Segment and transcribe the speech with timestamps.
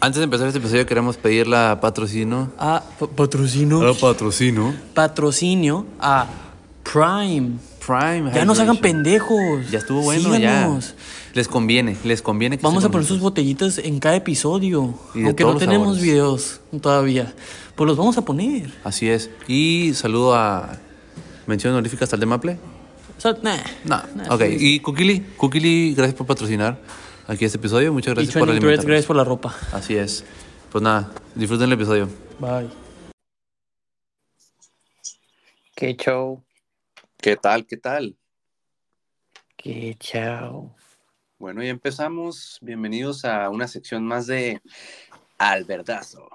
[0.00, 2.52] Antes de empezar este episodio queremos pedir la patrocino.
[2.58, 4.74] a pa- patrocino, La patrocino.
[4.94, 6.26] patrocinio a
[6.84, 7.52] Prime.
[7.84, 8.30] Prime.
[8.34, 9.70] Ya nos hagan pendejos.
[9.70, 10.88] Ya estuvo bueno, Síganos.
[10.90, 10.94] ya.
[11.34, 14.94] Les conviene, les conviene que Vamos a poner sus botellitas en cada episodio.
[15.14, 16.02] Y aunque no tenemos sabores.
[16.02, 17.34] videos todavía.
[17.74, 18.72] Pues los vamos a poner.
[18.84, 19.30] Así es.
[19.48, 20.76] Y saludo a.
[21.46, 22.58] Mención honorífica hasta el de Maple.
[23.16, 23.56] O sea, nah.
[23.84, 24.00] No.
[24.14, 24.42] Nah, ok.
[24.48, 24.56] sí.
[24.60, 25.20] Y Kukili.
[25.36, 26.78] Kukili, gracias por patrocinar
[27.28, 27.92] aquí este episodio.
[27.92, 28.86] Muchas Y gracias por 20 Threads, alimentarnos.
[28.86, 29.54] gracias por la ropa.
[29.72, 30.24] Así es.
[30.72, 32.08] Pues nada, disfruten el episodio.
[32.38, 32.68] Bye.
[35.74, 36.42] Qué show.
[37.18, 37.66] ¿Qué tal?
[37.66, 38.16] ¿Qué tal?
[39.56, 40.74] Qué show.
[41.38, 42.58] Bueno, ya empezamos.
[42.60, 44.60] Bienvenidos a una sección más de
[45.38, 46.28] Al Verdazo.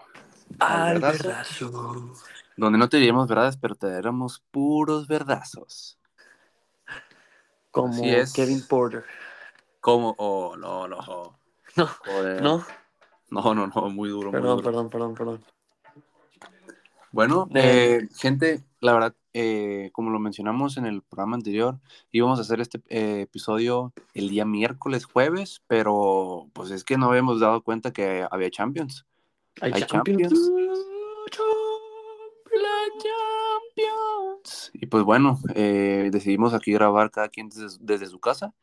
[0.59, 1.29] Al verdazo.
[1.29, 2.13] Albertazo.
[2.55, 5.97] Donde no te diremos verdades, pero te daremos puros verdazos.
[7.71, 8.31] Como es.
[8.33, 9.03] Kevin Porter.
[9.83, 10.15] ¿Cómo?
[10.17, 11.37] Oh, no, no.
[11.75, 12.41] No, Joder.
[12.41, 12.63] no.
[13.29, 14.63] No, no, no, muy duro, muy Perdón, duro.
[14.63, 15.43] perdón, perdón, perdón.
[17.11, 17.97] Bueno, Eh.
[18.01, 21.79] eh, gente, la verdad, eh, como lo mencionamos en el programa anterior,
[22.13, 27.09] íbamos a hacer este eh, episodio el día miércoles, jueves, pero pues es que no
[27.09, 29.05] habíamos dado cuenta que había Champions.
[29.59, 30.49] Hay, Hay Champions.
[34.73, 38.53] Y pues bueno, eh, decidimos aquí grabar cada quien desde, desde su casa.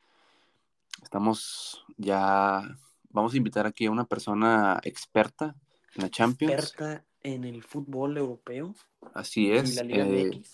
[1.02, 2.62] Estamos ya,
[3.10, 5.54] vamos a invitar aquí a una persona experta
[5.94, 6.52] en la Champions.
[6.54, 8.74] Experta en el fútbol europeo
[9.14, 9.76] Así y es.
[9.76, 10.52] la Liga eh, MX.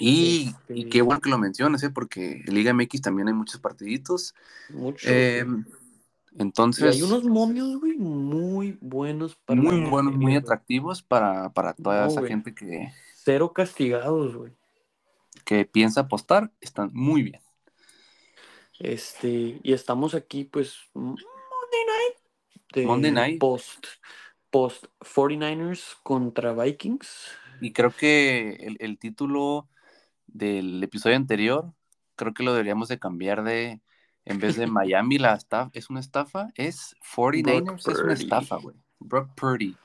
[0.00, 1.90] Y, Este- y qué bueno que lo menciones, ¿eh?
[1.90, 4.34] porque en Liga MX también hay muchos partiditos.
[4.70, 5.08] Mucho.
[5.08, 5.62] Eh, güey.
[6.32, 11.74] y entonces, hay unos momios, güey, muy buenos para muy buenos, muy atractivos para, para
[11.74, 12.32] toda No, esa güey.
[12.32, 14.52] gente que, Cero castigados, güey.
[15.44, 16.50] que piensa apostar.
[16.60, 17.40] Están muy bien.
[18.78, 21.24] Este, y estamos aquí, pues, Monday
[21.86, 22.86] Night.
[22.86, 23.40] Monday Night.
[23.40, 23.86] Post,
[24.50, 27.28] post 49ers contra Vikings.
[27.60, 29.68] Y creo que el, el título
[30.26, 31.72] del episodio anterior,
[32.16, 33.80] creo que lo deberíamos de cambiar de,
[34.24, 38.76] en vez de Miami, la estafa, es una estafa, es 49ers, es una estafa, güey.
[38.98, 39.76] Brock Purdy,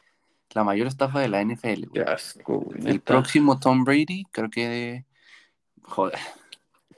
[0.52, 2.04] la mayor estafa de la NFL, güey.
[2.76, 3.14] El neta.
[3.14, 5.06] próximo Tom Brady, creo que.
[5.84, 6.20] Joder.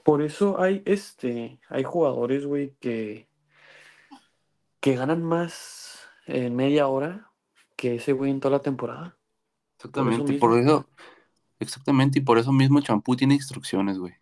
[0.04, 3.28] Por eso hay, este, hay jugadores, güy, que,
[4.80, 7.30] que ganan más en media hora
[7.76, 9.16] que ese güey en toda la temporada.
[9.76, 10.32] Exactamente.
[10.32, 10.38] mismo.
[10.38, 10.86] Por eso,
[11.58, 14.14] exactamente, y por eso mismo Champú tiene instrucciones, güey.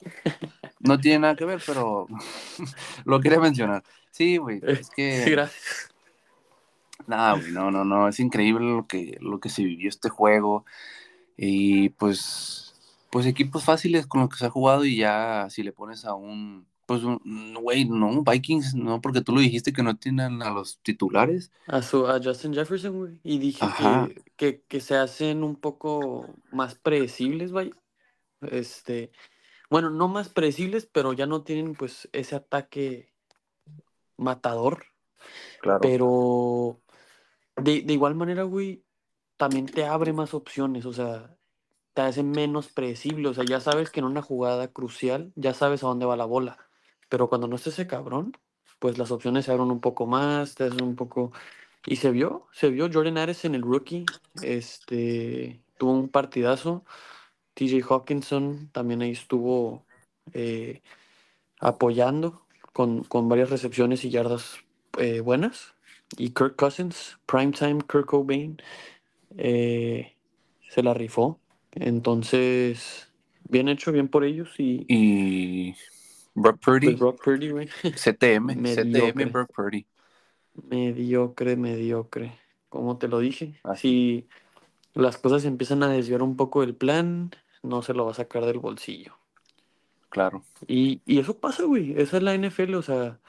[0.80, 2.08] No tiene nada que ver, pero
[3.04, 3.84] lo quería mencionar.
[4.10, 4.60] Sí, güey.
[4.64, 5.30] Es Sí, que.
[5.30, 5.94] gracias.
[7.06, 8.08] Nada, güey, no, no, no.
[8.08, 10.64] Es increíble lo que, lo que se vivió este juego.
[11.36, 12.71] Y pues,
[13.12, 16.14] pues equipos fáciles con los que se ha jugado y ya si le pones a
[16.14, 20.50] un, pues, un, güey, no, Vikings, no, porque tú lo dijiste que no tienen a
[20.50, 21.52] los titulares.
[21.66, 23.20] A, su, a Justin Jefferson, güey.
[23.22, 23.66] Y dije
[24.36, 27.72] que, que se hacen un poco más predecibles, vaya.
[28.40, 29.12] Este,
[29.68, 33.12] bueno, no más predecibles, pero ya no tienen pues ese ataque
[34.16, 34.86] matador.
[35.60, 35.80] Claro.
[35.82, 36.80] Pero
[37.62, 38.86] de, de igual manera, güey,
[39.36, 41.36] también te abre más opciones, o sea,
[41.94, 45.82] te hace menos predecible, o sea, ya sabes que en una jugada crucial ya sabes
[45.84, 46.58] a dónde va la bola,
[47.08, 48.36] pero cuando no esté ese cabrón,
[48.78, 51.32] pues las opciones se abren un poco más, te hacen un poco...
[51.86, 54.06] Y se vio, se vio Jordan Addison, el rookie,
[54.42, 56.84] este, tuvo un partidazo,
[57.54, 59.84] TJ Hawkinson también ahí estuvo
[60.32, 60.82] eh,
[61.60, 64.58] apoyando con, con varias recepciones y yardas
[64.98, 65.74] eh, buenas.
[66.16, 68.60] Y Kirk Cousins, primetime Kirk Cobain,
[69.36, 70.14] eh,
[70.68, 71.40] se la rifó.
[71.74, 73.12] Entonces,
[73.48, 74.54] bien hecho, bien por ellos.
[74.58, 75.76] Y Y
[76.34, 79.12] Brock Purdy, pues Brock Purdy, güey, CTM, Mediocre.
[79.12, 79.86] CTM Brock Purdy.
[80.54, 82.38] mediocre, mediocre.
[82.68, 84.28] Como te lo dije, Así.
[84.94, 87.30] si las cosas empiezan a desviar un poco del plan,
[87.62, 89.18] no se lo va a sacar del bolsillo.
[90.08, 90.44] Claro.
[90.66, 91.94] Y, y eso pasa, güey.
[92.00, 93.20] Esa es la NFL, o sea,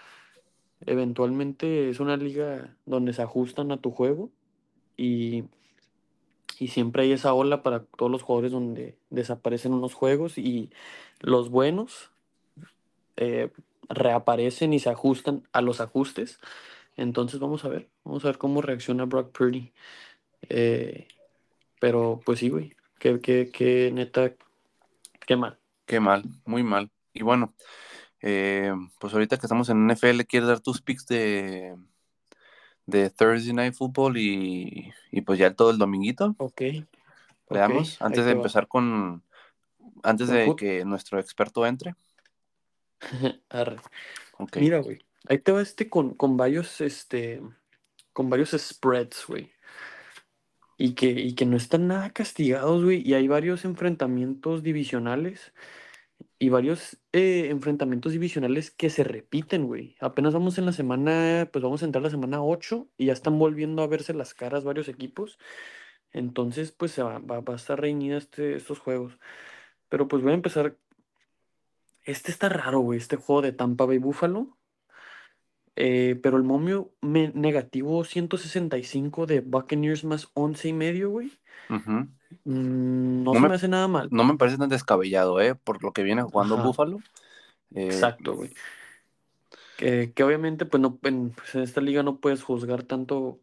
[0.81, 4.31] eventualmente es una liga donde se ajustan a tu juego
[4.97, 5.45] y,
[6.59, 10.69] y siempre hay esa ola para todos los jugadores donde desaparecen unos juegos y
[11.19, 12.11] los buenos
[13.17, 13.51] eh,
[13.89, 16.39] reaparecen y se ajustan a los ajustes.
[16.95, 19.71] Entonces vamos a ver, vamos a ver cómo reacciona Brock Purdy.
[20.49, 21.07] Eh,
[21.79, 24.33] pero pues sí, güey, que, que, que neta,
[25.25, 25.57] qué mal.
[25.85, 26.89] Qué mal, muy mal.
[27.13, 27.53] Y bueno,
[28.21, 31.75] eh, pues ahorita que estamos en NFL, ¿quieres dar tus picks de,
[32.85, 36.35] de Thursday Night Football y, y pues ya todo el dominguito?
[36.37, 36.61] Ok.
[36.61, 36.85] Le
[37.47, 38.37] ok, damos, antes te de va.
[38.37, 39.23] empezar con,
[40.03, 41.95] antes de que nuestro experto entre.
[43.49, 43.77] Arre.
[44.39, 44.57] Ok.
[44.57, 44.99] Mira, güey.
[45.27, 47.41] Ahí te va este con, con varios, este,
[48.11, 49.51] con varios spreads, güey.
[50.77, 53.07] Y que, y que no están nada castigados, güey.
[53.07, 55.53] Y hay varios enfrentamientos divisionales
[56.43, 59.95] y varios eh, enfrentamientos divisionales que se repiten, güey.
[60.01, 63.39] Apenas vamos en la semana, pues vamos a entrar la semana 8 y ya están
[63.39, 65.39] volviendo a verse las caras varios equipos.
[66.11, 69.17] Entonces, pues va, va, va a estar reñida este, estos juegos.
[69.87, 70.75] Pero pues voy a empezar.
[72.03, 74.57] Este está raro, güey, este juego de Tampa Bay Buffalo.
[75.77, 81.31] Eh, pero el momio me- negativo 165 de Buccaneers más 11 y medio, güey.
[81.69, 81.89] Ujú.
[81.89, 84.09] mm, no, No se me- me hace nada mal.
[84.11, 85.55] No me parece tan descabellado, ¿eh?
[85.55, 86.63] Por lo que viene jugando Ajá.
[86.65, 86.99] Buffalo.
[87.75, 88.51] Eh, Exacto, güey.
[89.77, 93.39] Que, que obviamente, pues, no, en, pues, en esta liga no puedes juzgar tanto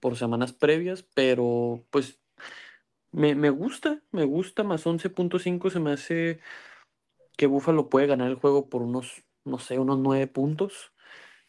[0.00, 2.18] por semanas previas, pero pues
[3.12, 6.40] me, me gusta, me gusta, más 11.5 se me hace
[7.36, 10.92] que Buffalo puede ganar el juego por unos, no sé, unos 9 puntos.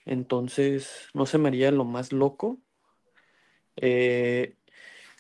[0.06, 2.60] Entonces, no se me haría lo más loco.
[3.76, 4.56] Eh,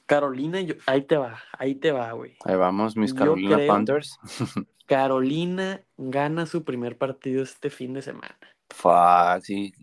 [0.05, 2.35] Carolina, yo- ahí te va, ahí te va, güey.
[2.45, 4.19] Ahí vamos, mis Carolina creo- Panthers.
[4.85, 8.37] Carolina gana su primer partido este fin de semana.
[8.69, 9.73] Fuck, sí.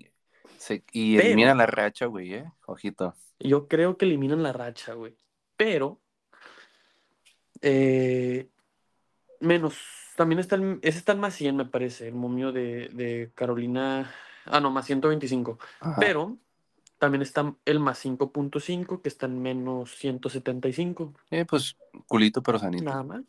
[0.58, 2.44] Se- y Pero- elimina la racha, güey, ¿eh?
[2.66, 3.14] Ojito.
[3.38, 5.16] Yo creo que eliminan la racha, güey.
[5.56, 5.98] Pero.
[7.62, 8.48] eh,
[9.40, 9.76] menos.
[10.16, 10.78] También está el.
[10.82, 12.08] Ese está el más 100, me parece.
[12.08, 14.10] El momio de, de Carolina.
[14.44, 15.58] Ah, no, más 125.
[15.80, 15.96] Ajá.
[15.98, 16.36] Pero.
[17.00, 21.14] También está el más 5.5, que está en menos 175.
[21.30, 21.74] Eh, pues
[22.06, 22.84] culito pero sanito.
[22.84, 23.24] Nada mal.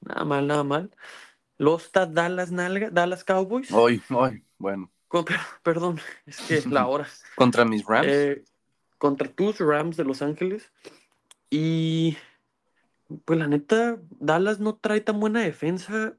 [0.00, 0.90] Nada mal, nada mal.
[1.58, 3.70] Luego está Dallas, Nalga, Dallas Cowboys.
[3.70, 4.90] Hoy, hoy, bueno.
[5.08, 7.06] Con- per- perdón, es que la hora.
[7.34, 8.06] Contra mis Rams.
[8.08, 8.44] Eh,
[8.96, 10.72] contra tus Rams de Los Ángeles.
[11.50, 12.16] Y
[13.26, 16.16] pues la neta, Dallas no trae tan buena defensa.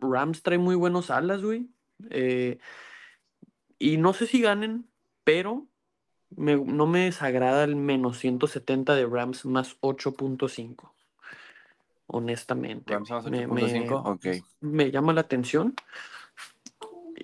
[0.00, 1.68] Rams trae muy buenos alas, güey.
[2.10, 2.58] Eh,
[3.78, 4.88] y no sé si ganen,
[5.22, 5.68] pero
[6.36, 10.94] me- no me desagrada el menos 170 de Rams más 8.5.
[12.06, 12.94] Honestamente.
[12.94, 14.26] Rams más Me- 8.5, ok.
[14.60, 15.74] me llama la atención.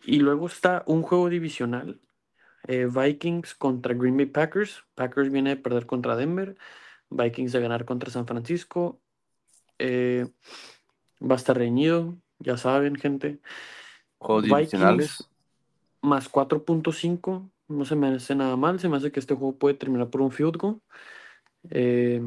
[0.04, 2.00] Y luego está un juego divisional.
[2.68, 4.84] eh, Vikings contra Green Bay Packers.
[4.96, 6.56] Packers viene de perder contra Denver.
[7.10, 8.98] Vikings de ganar contra San Francisco.
[9.78, 10.26] Eh,
[11.22, 13.38] va a estar reñido, ya saben, gente.
[14.18, 15.30] Juegos Vikings divisionales.
[16.02, 17.48] más 4.5.
[17.68, 18.78] No se me hace nada mal.
[18.80, 20.80] Se me hace que este juego puede terminar por un field goal.
[21.70, 22.22] Eh,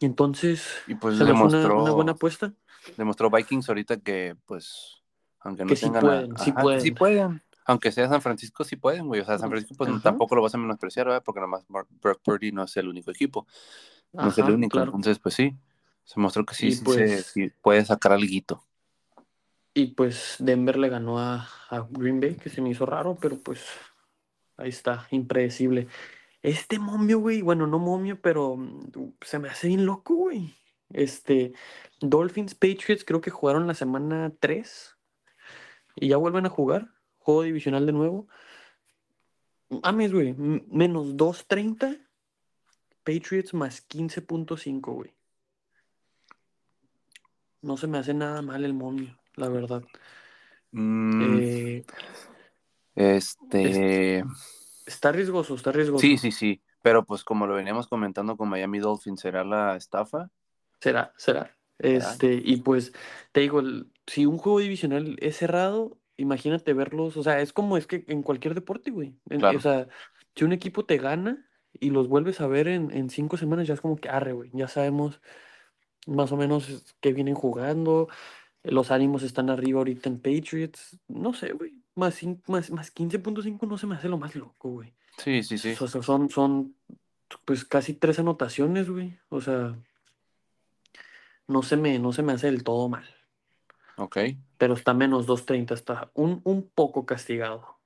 [0.00, 2.52] entonces, Y pues se una, demostró, una buena apuesta.
[2.96, 5.02] demostró Vikings ahorita que, pues,
[5.40, 6.00] aunque no Que sí tengan.
[6.02, 6.80] pueden, sí ajá, que pueden.
[6.80, 7.42] sí pueden.
[7.66, 9.20] Aunque sea San Francisco, sí pueden, güey.
[9.20, 10.00] O sea, San Francisco, pues Ajá.
[10.02, 11.22] tampoco lo vas a menospreciar, ¿verdad?
[11.24, 13.46] Porque nomás Mark- Brock Purdy no es el único equipo.
[14.12, 14.72] No es el único.
[14.72, 14.86] claro.
[14.88, 15.56] Entonces, pues sí.
[16.02, 18.26] Se mostró que sí, pues- se, sí puede sacar algo.
[19.76, 23.38] Y pues Denver le ganó a, a Green Bay, que se me hizo raro, pero
[23.38, 23.64] pues
[24.56, 25.88] ahí está, impredecible.
[26.42, 30.54] Este momio, güey, bueno, no momio, pero mm, se me hace bien loco, güey.
[30.90, 31.54] Este,
[32.00, 34.96] Dolphins, Patriots, creo que jugaron la semana 3
[35.96, 36.90] y ya vuelven a jugar.
[37.18, 38.28] Juego divisional de nuevo.
[39.82, 41.98] Ames, güey, menos 2.30.
[43.02, 45.14] Patriots más 15.5, güey.
[47.62, 49.82] No se me hace nada mal el momio, la verdad.
[50.72, 51.84] Mm, Eh,
[52.94, 54.24] este.
[54.86, 56.00] está riesgoso, está riesgoso.
[56.00, 56.62] Sí, sí, sí.
[56.82, 60.30] Pero pues como lo veníamos comentando con Miami Dolphins, ¿será la estafa?
[60.80, 61.56] Será, será.
[61.78, 62.92] Este, y pues,
[63.32, 67.76] te digo, el- si un juego divisional es cerrado, imagínate verlos, o sea, es como
[67.76, 69.14] es que en cualquier deporte, güey.
[69.30, 69.58] En- Claro.
[69.58, 69.88] O sea,
[70.36, 73.74] si un equipo te gana y los vuelves a ver en, en cinco semanas, ya
[73.74, 74.50] es como que arre, güey.
[74.52, 75.20] Ya sabemos
[76.06, 78.08] más o menos qué vienen jugando.
[78.62, 81.00] Los ánimos están arriba ahorita en Patriots.
[81.08, 81.82] No sé, güey.
[81.96, 84.92] Más, más, más 15.5 no se me hace lo más loco, güey.
[85.18, 85.74] Sí, sí, sí.
[85.80, 86.74] O sea, son, son
[87.44, 89.18] pues casi tres anotaciones, güey.
[89.28, 89.76] O sea,
[91.46, 93.06] no se me, no se me hace del todo mal.
[93.96, 94.18] Ok.
[94.58, 97.78] Pero está menos 2.30, está un, un poco castigado.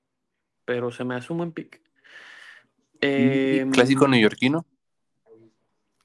[0.64, 1.80] Pero se me hace un buen pick.
[3.00, 4.66] Em, clásico neoyorquino.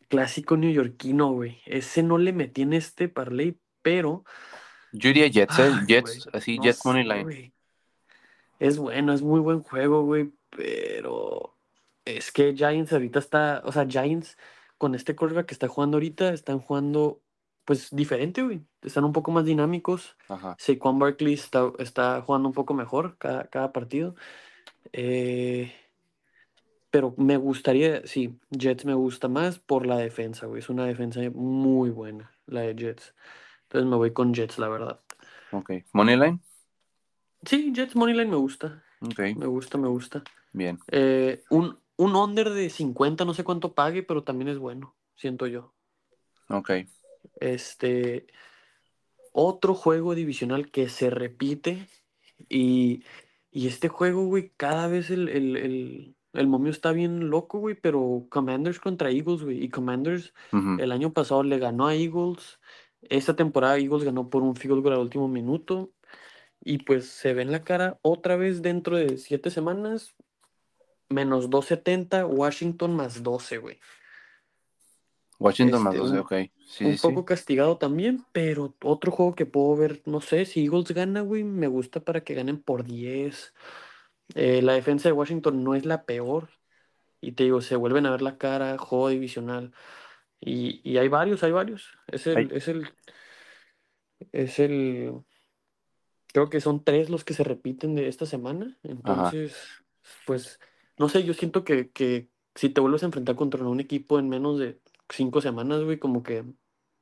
[0.08, 1.62] Clásico neoyorquino, güey.
[1.66, 4.24] Ese no le metí en este parlay, pero.
[4.92, 5.72] Yo iría Jets, ¿eh?
[5.74, 7.54] Ay, Jets, así, no Jets Money Line.
[8.60, 10.32] Es bueno, es muy buen juego, güey.
[10.50, 11.56] Pero
[12.06, 13.62] es que Giants ahorita está.
[13.66, 14.38] O sea, Giants
[14.78, 17.22] con este quarterback que está jugando ahorita, están jugando
[17.66, 18.62] pues diferente, güey.
[18.82, 20.18] Están un poco más dinámicos.
[20.28, 20.56] Ajá.
[20.60, 24.16] Saquon Barkley está, está jugando un poco mejor cada, cada partido.
[24.92, 25.74] Eh,
[26.90, 30.60] pero me gustaría, sí, Jets me gusta más por la defensa, güey.
[30.60, 33.16] Es una defensa muy buena, la de Jets.
[33.64, 35.00] Entonces me voy con Jets, la verdad.
[35.52, 35.72] Ok.
[35.94, 36.40] Money Line.
[37.46, 38.84] Sí, Jets Moneyline me gusta.
[39.18, 40.24] Me gusta, me gusta.
[40.54, 40.80] Bien.
[40.92, 45.48] Eh, un, un under de 50, no sé cuánto pague, pero también es bueno, siento
[45.48, 45.74] yo.
[46.50, 46.72] Ok.
[47.40, 48.28] Este,
[49.32, 51.88] otro juego divisional que se repite
[52.50, 53.04] y,
[53.52, 57.76] y este juego, güey, cada vez el, el, el, el momio está bien loco, güey,
[57.76, 60.34] pero Commanders contra Eagles, güey, y Commanders
[60.80, 62.60] el año pasado le ganó a Eagles.
[63.02, 65.92] Esta temporada Eagles ganó por un field goal al último minuto.
[66.64, 70.16] Y pues se ve en la cara otra vez dentro de siete semanas.
[71.10, 73.80] Menos 270, Washington más 12, güey.
[75.40, 76.34] Washington más Este, 12, un- ok.
[76.66, 80.64] Sí, un sí, poco castigado también, pero otro juego que puedo ver, no sé, si
[80.64, 83.54] Eagles gana, güey, me gusta para que ganen por 10.
[84.36, 86.50] Eh, la defensa de Washington no es la peor.
[87.22, 89.74] Y te digo, se vuelven a ver la cara, juego divisional.
[90.40, 91.98] Y, y hay varios, hay varios.
[92.08, 92.88] Es el, es el,
[94.32, 95.14] es el,
[96.34, 98.76] creo que son tres los que se repiten de esta semana.
[98.84, 99.56] Entonces,
[100.26, 100.60] pues,
[100.98, 104.28] no sé, yo siento que, que si te vuelves a enfrentar contra un equipo en
[104.28, 106.44] menos de cinco semanas, güey, como que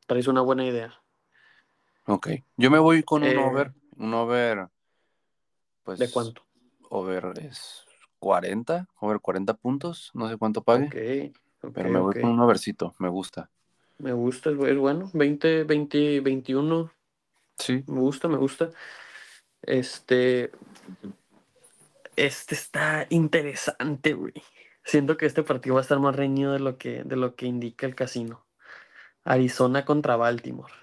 [0.06, 1.02] traes una buena idea.
[2.06, 2.30] Ok.
[2.58, 3.74] Yo me voy con un Eh, over.
[3.98, 4.68] Un over,
[5.84, 5.98] pues.
[5.98, 6.44] ¿De cuánto?
[6.90, 7.86] Over es
[8.20, 10.12] 40, over 40 puntos.
[10.14, 10.88] No sé cuánto pague.
[10.88, 12.94] Ok, ok, pero me voy con un overcito.
[13.00, 13.50] Me gusta.
[13.98, 15.10] Me gusta, es bueno.
[15.14, 16.92] 20, 20, 21,
[17.58, 17.84] Sí.
[17.88, 18.72] me gusta, me gusta.
[19.64, 20.52] Este,
[22.16, 24.34] este está interesante, güey.
[24.84, 27.46] Siento que este partido va a estar más reñido de lo que, de lo que
[27.46, 28.46] indica el casino.
[29.24, 30.74] Arizona contra Baltimore.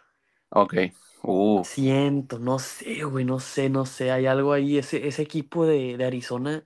[0.51, 0.75] Ok.
[1.23, 4.13] Uh, Siento, no sé, güey, no sé, no sé.
[4.13, 4.79] Hay algo ahí.
[4.79, 6.65] Ese, ese equipo de, de Arizona.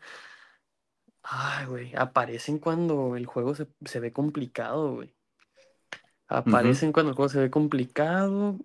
[1.23, 1.93] Ay, güey.
[1.97, 5.15] Aparecen cuando el juego se, se ve complicado, güey.
[6.29, 8.59] Aparecen cuando el juego se ve complicado.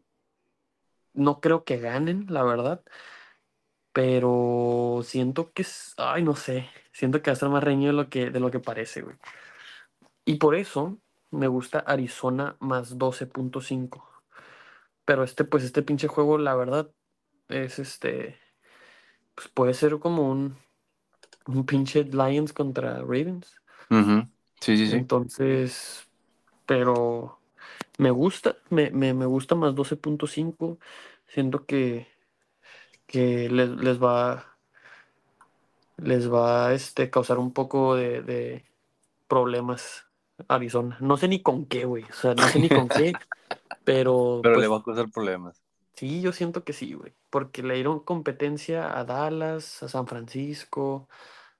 [1.13, 2.84] No creo que ganen, la verdad.
[3.98, 5.96] Pero siento que es.
[5.98, 6.70] Ay, no sé.
[6.92, 9.16] Siento que va a estar más reñido de lo que, de lo que parece, güey.
[10.24, 11.00] Y por eso
[11.32, 14.08] me gusta Arizona más 12.5.
[15.04, 16.92] Pero este, pues, este pinche juego, la verdad,
[17.48, 18.38] es este.
[19.34, 20.58] Pues puede ser como un,
[21.48, 23.60] un pinche Lions contra Ravens.
[24.62, 24.96] Sí, sí, sí.
[24.96, 26.08] Entonces,
[26.68, 27.39] pero
[27.98, 30.77] me gusta, me, me, me gusta más 12.5.
[31.25, 32.16] Siento que,
[33.08, 34.58] que les, les va,
[35.98, 38.66] les va a este, causar un poco de, de
[39.28, 40.08] problemas
[40.48, 40.98] Arizona.
[41.02, 42.04] No sé ni con qué, güey.
[42.06, 43.20] O sea, no sé ni con qué,
[43.84, 45.64] pero, Pero pues, le va a causar problemas.
[45.96, 47.14] sí, yo siento que sí, güey.
[47.30, 51.10] Porque le dieron competencia a Dallas, a San Francisco,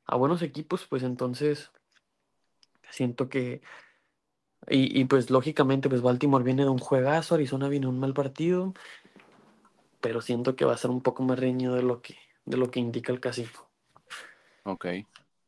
[0.06, 1.72] a buenos equipos, pues entonces
[2.90, 3.62] siento que
[4.70, 8.14] Y, y, pues lógicamente, pues Baltimore viene de un juegazo, Arizona viene de un mal
[8.14, 8.74] partido,
[10.08, 12.72] pero siento que va a ser un poco más reñido de lo que, de lo
[12.72, 13.50] que indica el casino.
[14.64, 14.86] Ok.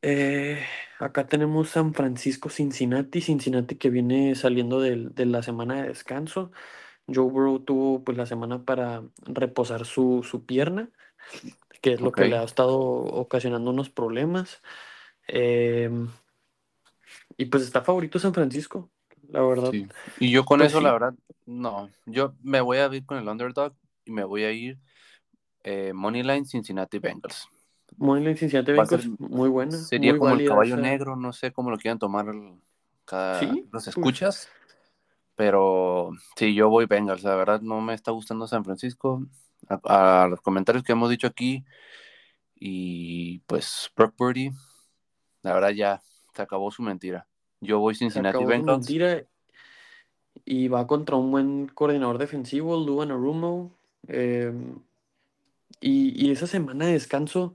[0.01, 0.61] Eh,
[0.99, 6.51] acá tenemos San Francisco, Cincinnati, Cincinnati que viene saliendo del- de la semana de descanso.
[7.07, 10.89] Joe Burrow tuvo pues la semana para reposar su, su pierna,
[11.81, 14.61] que es lo que le ha estado ocasionando unos problemas.
[15.25, 16.09] Em,
[17.37, 18.89] y pues está favorito San Francisco,
[19.29, 19.71] la verdad.
[19.71, 19.87] Sí.
[20.19, 20.83] Y yo con Pues eso, sí.
[20.83, 21.13] la verdad,
[21.45, 21.89] no.
[22.05, 23.73] Yo me voy a ir con el underdog
[24.09, 24.79] y me voy a ir
[25.63, 27.47] eh, Moneyline Cincinnati Bengals.
[27.95, 31.69] Bien, Cincinnati ser- Bengals, muy buena, Sería muy como el caballo negro, no sé cómo
[31.69, 32.25] lo quieran tomar
[33.05, 34.49] cada, Sí, los escuchas.
[35.35, 37.23] Pero sí, yo voy Bengals.
[37.23, 39.25] La verdad no me está gustando San Francisco.
[39.69, 41.63] A, a los comentarios que hemos dicho aquí.
[42.55, 44.51] Y pues Brock Purdy,
[45.43, 46.01] la verdad ya
[46.33, 47.25] se acabó su mentira.
[47.61, 48.79] Yo voy Se Cincinnati acabó su Bengals.
[48.79, 49.23] mentira
[50.45, 53.78] y va contra un buen coordinador defensivo, Luan Arumo.
[54.07, 54.51] Eh,
[55.81, 57.53] y, y esa semana de descanso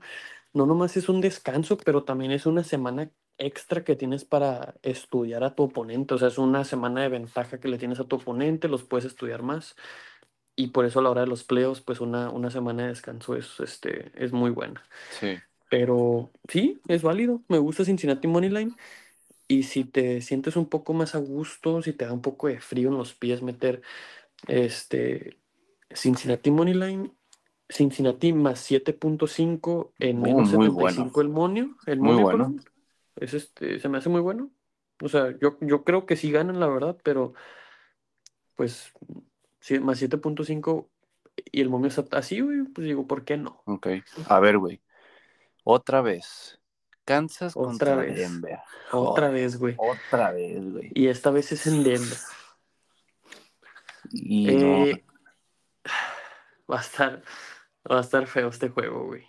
[0.53, 5.43] no nomás es un descanso, pero también es una semana extra que tienes para estudiar
[5.43, 6.15] a tu oponente.
[6.15, 9.05] O sea, es una semana de ventaja que le tienes a tu oponente, los puedes
[9.05, 9.75] estudiar más.
[10.55, 13.35] Y por eso a la hora de los playoffs, pues una, una semana de descanso
[13.35, 14.83] es, este, es muy buena.
[15.09, 15.37] Sí.
[15.69, 17.43] Pero sí, es válido.
[17.49, 18.75] Me gusta Cincinnati Moneyline.
[19.47, 22.59] Y si te sientes un poco más a gusto, si te da un poco de
[22.59, 23.81] frío en los pies meter
[24.47, 25.37] este
[25.95, 27.11] Cincinnati Moneyline,
[27.69, 31.21] Cincinnati más 7.5 en Oh, menos muy 75 bueno.
[31.21, 31.75] el monio.
[31.85, 32.55] El Muy monio, bueno.
[33.15, 34.51] Es este, se me hace muy bueno.
[35.01, 37.33] O sea, yo, yo creo que sí ganan, la verdad, pero
[38.55, 38.91] pues
[39.81, 40.87] más 7.5
[41.51, 43.61] y el momio está así, güey, pues digo, ¿por qué no?
[43.65, 43.87] Ok.
[44.29, 44.81] A ver, güey.
[45.63, 46.59] Otra vez.
[47.03, 48.15] Kansas Otra contra vez.
[48.17, 48.59] Denver.
[48.91, 49.75] Otra Joder, vez, güey.
[49.77, 50.91] Otra vez, güey.
[50.93, 52.17] Y esta vez es en Denver.
[54.11, 55.03] Y Eh,
[56.71, 57.21] Va a estar,
[57.89, 59.23] va a estar feo este juego, güey.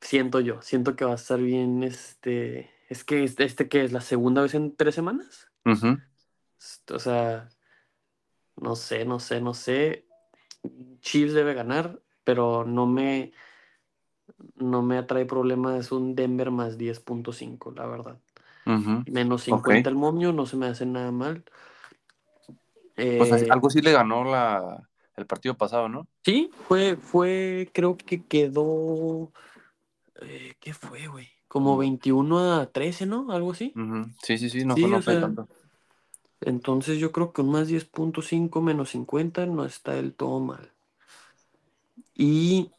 [0.00, 3.92] Siento yo, siento que va a estar bien, este, Es que este, este que es
[3.92, 5.50] la segunda vez en tres semanas.
[5.64, 5.98] Ujú.
[6.90, 7.48] O sea,
[8.56, 10.06] no sé, no sé, no sé.
[11.00, 13.32] Chiefs debe ganar, pero no me,
[14.54, 18.20] no me atrae problemas un Denver más 10.5, la verdad.
[19.06, 19.66] Menos Ok.
[19.66, 21.44] 50 el momio, no se me hace nada mal.
[22.94, 26.06] Pues Eh, algo sí le ganó la, el partido pasado, ¿no?
[26.24, 29.32] sí, fue, fue, creo que quedó.
[30.22, 31.28] eh, ¿Qué fue, güey?
[31.48, 31.80] Como Mm.
[31.80, 33.30] 21 a 13, ¿no?
[33.30, 33.74] Algo así.
[34.22, 35.48] Sí, sí, sí, no Sí, fue, no o fue sea, tanto.
[36.40, 40.70] Entonces yo creo que un más 10.5 menos 50 no está del todo mal.
[42.14, 42.70] Y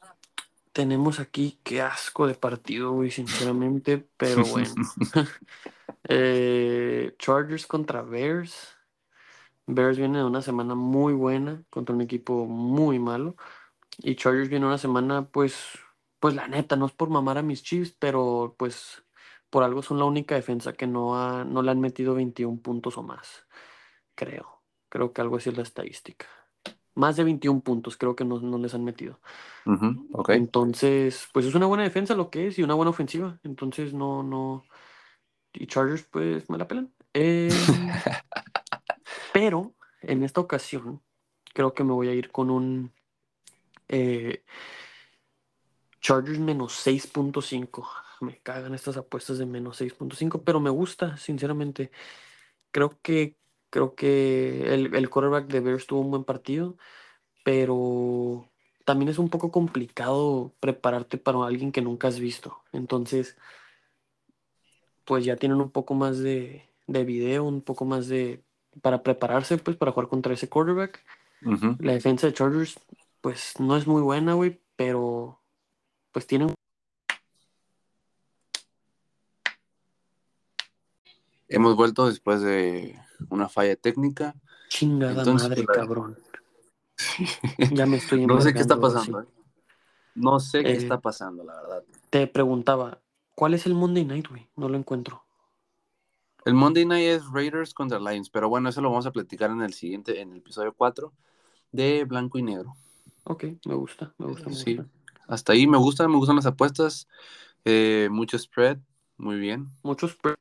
[0.74, 4.74] tenemos aquí, qué asco de partido, güey, sinceramente, pero bueno.
[6.10, 8.76] Eh, Chargers contra Bears.
[9.68, 13.36] Bears viene de una semana muy buena contra un equipo muy malo.
[14.00, 15.80] Y Chargers viene una semana, pues,
[16.20, 19.04] pues la neta, no es por mamar a mis Chiefs, pero pues
[19.50, 22.98] por algo son la única defensa que no, ha, no le han metido 21 puntos
[22.98, 23.46] o más.
[24.16, 24.62] Creo.
[24.90, 26.28] Creo que algo así es la estadística.
[26.96, 29.20] Más de 21 puntos creo que no, no les han metido.
[29.66, 30.30] Ujú, Ok.
[30.30, 33.40] Entonces, pues es una buena defensa lo que es y una buena ofensiva.
[33.44, 34.66] Entonces, no, no.
[35.54, 36.92] Y Chargers, pues me la pelan.
[37.14, 37.52] Em,
[39.34, 41.02] pero en esta ocasión,
[41.54, 42.94] creo que me voy a ir con un
[43.88, 44.44] eh,
[46.02, 47.88] Chargers menos 6.5.
[48.22, 51.92] Me cagan estas apuestas de menos 6.5, pero me gusta, sinceramente.
[52.72, 53.38] Creo que,
[53.70, 56.78] creo que el, el quarterback de Bears tuvo un buen partido,
[57.44, 58.50] pero
[58.86, 62.64] también es un poco complicado prepararte para alguien que nunca has visto.
[62.74, 63.38] Entonces,
[65.06, 68.44] pues ya tienen un poco más de, de video, un poco más de
[68.82, 71.04] para prepararse, pues, para jugar contra ese quarterback.
[71.80, 72.80] La defensa de Chargers,
[73.22, 75.40] pues, no es muy buena, güey, pero
[76.12, 76.54] pues tienen
[81.48, 84.34] Hemos vuelto después de una falla técnica.
[84.70, 86.18] chingada Entonces, madre, pues, la- cabrón.
[87.72, 89.26] Ya me estoy No sé qué está pasando, ¿eh?
[90.16, 91.84] No sé qué Eh, está pasando, la verdad.
[92.10, 93.02] Te preguntaba,
[93.36, 94.48] ¿cuál es el Monday Night, güey?
[94.56, 95.26] No lo encuentro.
[96.46, 99.62] El Monday Night es Raiders contra Lions, pero bueno, eso lo vamos a platicar en
[99.62, 101.14] el siguiente, en el episodio 4
[101.72, 102.76] de Blanco y Negro.
[103.24, 104.90] Ok, me gusta, me gusta, me Sí, gusta.
[105.28, 107.08] hasta ahí me gustan, me gustan las apuestas.
[107.64, 108.78] Eh, mucho spread,
[109.18, 109.70] muy bien.
[109.84, 110.36] Muchos, pre-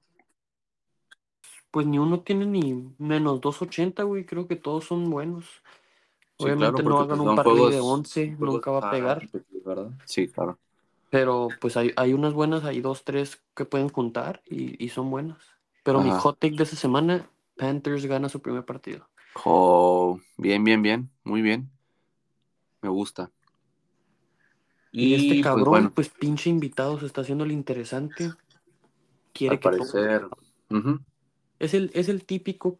[1.71, 4.27] pues ni uno tiene ni menos 2.80, güey.
[4.27, 5.45] Creo que todos son buenos.
[6.39, 8.91] Sí, Obviamente claro, no hagan pues, un parlay de juegos, 11, juegos nunca va a
[8.91, 9.29] pegar.
[9.65, 9.91] ¿verdad?
[10.05, 10.59] Sí, claro.
[11.11, 15.11] Pero pues hay, hay unas buenas, hay dos, tres que pueden juntar y, y son
[15.11, 15.52] buenas.
[15.83, 19.09] Pero mi hot take de esta semana, Panthers gana su primer partido.
[19.45, 21.71] Oh, bien, bien, bien, muy bien.
[22.83, 23.31] Me gusta.
[24.93, 28.33] Y, este Y cabrón, pues bueno, pues pinche invitado, se está haciendo el interesante.
[29.33, 30.27] Quiere al que parecer.
[31.59, 32.79] Es el, es el típico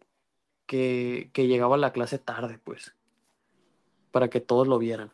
[0.65, 2.93] que, que llegaba a la clase tarde, pues.
[4.11, 5.11] Para que todos lo vieran.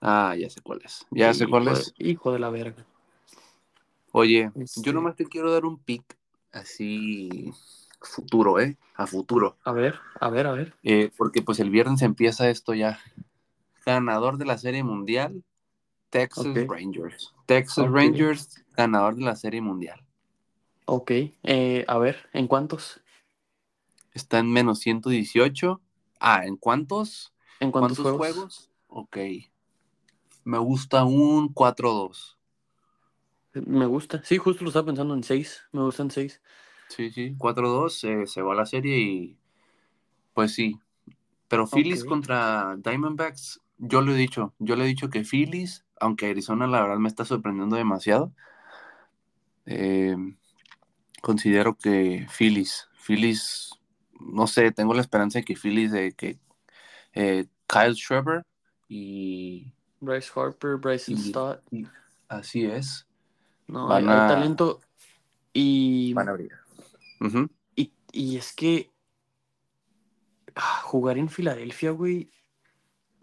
[0.00, 1.06] Ah, ya sé cuál es.
[1.10, 1.94] Ya sé cuál Hijo de- es.
[1.98, 2.86] hijo de la verga.
[4.12, 6.16] Oye, Este- yo nomás te quiero dar un pick
[6.54, 7.52] así
[8.00, 8.76] futuro, ¿eh?
[8.94, 9.56] A futuro.
[9.64, 10.74] A ver, a ver, a ver.
[10.82, 13.00] Eh, porque pues el viernes empieza esto ya.
[13.84, 15.42] Ganador de la Serie Mundial,
[16.10, 16.46] Texas.
[16.66, 17.34] Rangers.
[17.46, 17.90] Texas.
[17.90, 20.04] Rangers, ganador de la Serie Mundial.
[20.86, 21.10] Ok.
[21.42, 23.00] eh, a ver, ¿en cuántos?
[24.12, 25.80] Está en menos 118.
[26.20, 27.34] Ah, ¿en cuántos?
[27.60, 28.36] ¿En cuántos, ¿Cuántos juegos?
[28.36, 28.70] juegos?
[28.88, 29.16] Ok.
[30.44, 32.36] Me gusta un 4-2.
[33.54, 34.22] Me gusta.
[34.24, 35.62] Sí, justo lo estaba pensando en seis.
[35.72, 36.40] Me gustan seis.
[36.88, 37.34] Sí, sí.
[37.38, 39.38] 4-2, eh, se va la serie y
[40.32, 40.78] pues sí.
[41.48, 44.54] Pero Phillies contra Diamondbacks, yo lo he dicho.
[44.58, 48.32] Yo le he dicho que Phillies, aunque Arizona la verdad me está sorprendiendo demasiado,
[49.66, 50.16] eh,
[51.22, 53.70] considero que Phillies, Phillies,
[54.20, 56.38] no sé, tengo la esperanza de que Phillies, de que
[57.12, 58.42] eh, Kyle Schreiber
[58.88, 61.62] y, Bryce Harper, Bryson y- Stott.
[62.28, 63.06] así es,
[63.66, 64.80] No, hay, talento.
[65.52, 66.36] Y, van a.
[67.20, 67.48] Ujú.
[67.76, 68.90] y, y es que
[70.54, 72.30] ah, jugar en Filadelfia, güey.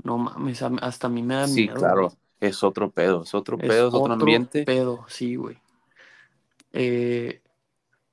[0.03, 1.75] No mames, hasta a mí me da Sí, miedo.
[1.75, 2.15] claro, güey.
[2.39, 4.63] es otro pedo, es otro Es pedo, es otro ambiente.
[4.63, 5.57] pedo, sí, güey.
[6.73, 7.41] Eh,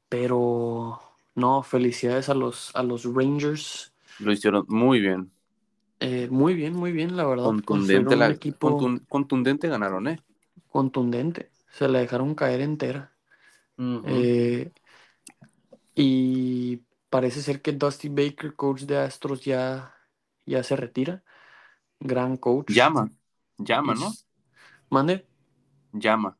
[0.08, 1.00] pero
[1.34, 3.92] no, felicidades a los, a los Rangers.
[4.18, 5.30] Lo hicieron muy bien.
[6.00, 7.44] Eh, muy bien, muy bien, la verdad.
[7.44, 10.20] Contundente, la, equipo contun- contundente ganaron, ¿eh?
[10.70, 11.50] contundente.
[11.70, 13.12] Se la dejaron caer entera.
[14.06, 14.72] Eh,
[15.94, 16.78] y
[17.10, 19.94] parece ser que Dusty Baker, coach de Astros, ya,
[20.46, 21.22] ya se retira.
[22.00, 22.72] Gran coach.
[22.72, 23.10] Llama,
[23.58, 24.12] llama, ¿no?
[24.90, 25.26] Mande,
[25.92, 26.36] Llama,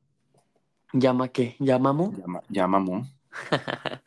[0.93, 2.17] llama qué, llamamos.
[2.17, 3.07] llama, llama, Mo.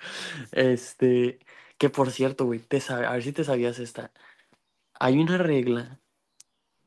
[0.51, 1.39] este,
[1.77, 4.11] que por cierto, güey, a ver si te sabías esta.
[4.99, 5.99] Hay una regla.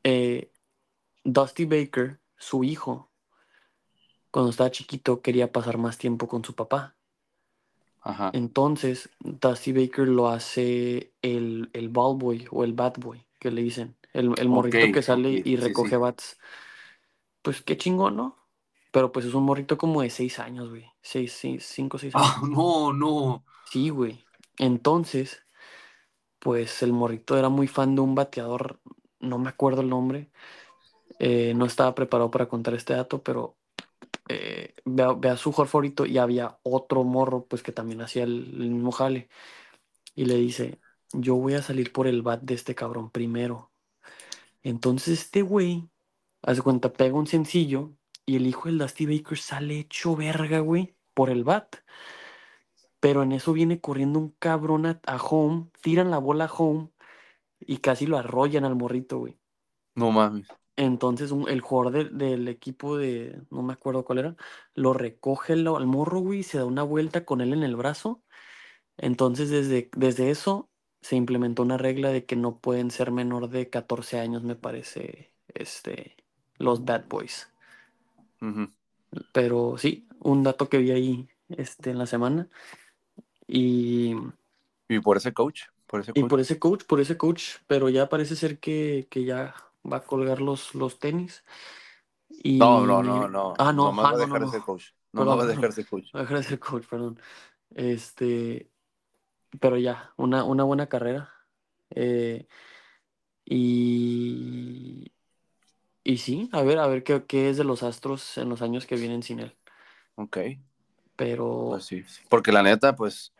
[0.03, 0.51] eh,
[1.23, 3.11] Dusty Baker, su hijo,
[4.35, 6.93] cuando estaba chiquito, quería pasar más tiempo con su papá.
[8.01, 8.31] Ajá.
[8.33, 13.61] Entonces, Dusty Baker lo hace el, el ball boy o el bat boy, que le
[13.61, 13.95] dicen.
[14.13, 15.95] El, el morrito que sale y recoge sí.
[15.95, 16.37] bats.
[17.43, 18.35] Pues qué chingón, ¿no?
[18.91, 20.85] Pero pues es un morrito como de seis años, güey.
[21.01, 22.27] Seis, seis, cinco, seis años.
[22.35, 23.45] Ah, no, no.
[23.71, 24.21] Sí, güey.
[24.57, 25.41] Entonces,
[26.39, 28.81] pues el morrito era muy fan de un bateador,
[29.21, 30.29] no me acuerdo el nombre.
[31.19, 33.55] eh, no estaba preparado para contar este dato, pero
[34.29, 38.69] eh, ve, a, su jugador y había otro morro, pues que también hacía el, el
[38.71, 39.29] mismo jale.
[40.15, 40.79] Y le dice,
[41.13, 43.71] yo voy a salir por el bat de este cabrón primero.
[44.63, 45.89] Entonces este güey,
[46.41, 47.93] hace cuenta, pega un sencillo
[48.25, 51.75] y el hijo del Dusty Baker sale hecho verga, güey, por el bat.
[52.99, 56.89] Pero en eso viene corriendo un cabrón a, a home, tiran la bola a home
[57.59, 59.37] y casi lo arrollan al morrito, güey.
[59.95, 60.47] No mames.
[60.77, 64.35] Entonces un- el jugador de- del equipo de, no me acuerdo cuál era,
[64.73, 67.75] lo recoge el- al morro, güey, y se da una vuelta con él en el
[67.75, 68.21] brazo.
[68.97, 70.69] Entonces desde, desde eso
[71.01, 75.33] se implementó una regla de que no pueden ser menor de 14 años, me parece,
[75.55, 76.17] este,
[76.59, 77.49] los bad boys.
[79.33, 82.49] Pero sí, un dato que vi ahí este, en la semana.
[83.47, 84.15] Y,
[84.89, 86.29] Y por ese coach, por ese y coach.
[86.29, 89.53] por ese coach, por ese coach, pero ya parece ser que, que ya
[89.91, 91.43] va a colgar los, los tenis.
[92.29, 92.57] Y...
[92.57, 93.53] No, no, no, no.
[93.57, 94.65] Ah, no, ah, va a no, dejar no, de ser no.
[94.65, 94.85] coach.
[95.13, 96.05] No va a dejar de ser coach.
[96.15, 97.19] Va a dejar de ser coach, perdón.
[97.71, 98.71] Este,
[99.59, 101.31] pero ya, una, una buena carrera.
[101.91, 102.47] Eh,
[103.45, 105.11] y,
[106.03, 108.85] y sí, a ver, a ver qué, qué es de los Astros en los años
[108.85, 109.57] que vienen sin él.
[110.15, 110.37] Ok,
[111.15, 112.03] Pero pues sí.
[112.29, 113.33] Porque la neta, pues,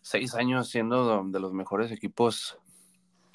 [0.00, 2.58] seis años siendo de los mejores equipos.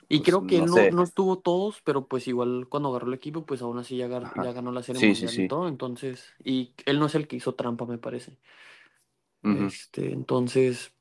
[0.10, 0.91] Y Pues, creo que no él no, sé.
[0.91, 4.72] no estuvo todos, pero pues igual cuando agarró el equipo, pues aún así ya, ganó
[4.72, 5.43] la serie Sí, mundial sí.
[5.43, 5.67] y todo.
[5.67, 8.38] Entonces, y él no es el que hizo trampa, me parece.
[9.43, 10.91] Este, entonces,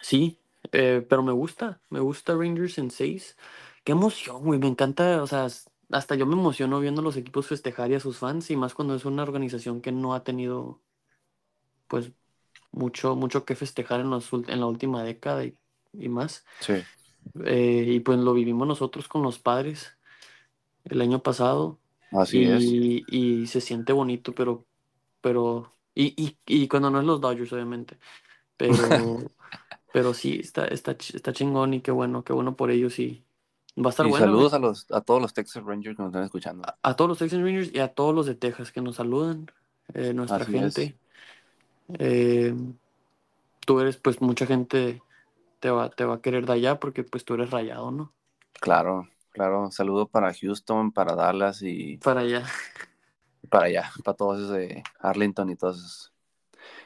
[0.00, 0.38] sí,
[0.72, 3.36] eh, pero me gusta, me gusta Rangers en 6.
[3.84, 5.46] Qué emoción, güey, me encanta, o sea,
[5.90, 8.74] hasta yo me emociono viendo a los equipos festejar y a sus fans, y más
[8.74, 10.80] cuando es una organización que no ha tenido,
[11.88, 12.12] pues,
[12.72, 15.56] mucho, mucho que festejar en, los, en la última década y,
[15.92, 16.44] y más.
[16.60, 16.74] Sí.
[17.44, 19.96] Eh, y pues lo vivimos nosotros con los padres
[20.84, 21.78] el año pasado.
[22.12, 22.62] Así es.
[22.62, 24.64] y, y se siente bonito, pero,
[25.20, 27.98] pero, y, y, y cuando no es los Dodgers, obviamente,
[28.56, 28.74] pero,
[29.92, 33.24] pero sí, está, está, está chingón y qué bueno, qué bueno por ellos y
[33.76, 34.26] va a estar Y bueno.
[34.26, 34.32] güey.
[34.32, 36.64] saludos a, los, a todos los Texas Rangers que nos están escuchando.
[36.66, 39.50] A, a todos los Texas Rangers y a todos los de Texas que nos saludan,
[39.94, 40.96] eh, nuestra Así gente.
[41.98, 42.54] Eh,
[43.66, 45.02] tú eres, pues, mucha gente
[45.60, 48.12] te va, te va a querer de allá porque, pues, tú eres rayado, ¿no?
[48.60, 49.70] Claro, claro.
[49.70, 52.44] Saludo para Houston, para Dallas y Para allá.
[53.50, 56.12] para allá, para todos esos de Arlington y todos esos.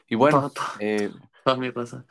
[0.09, 1.11] Y bueno, todo- eh,
[1.59, 2.05] mi raza.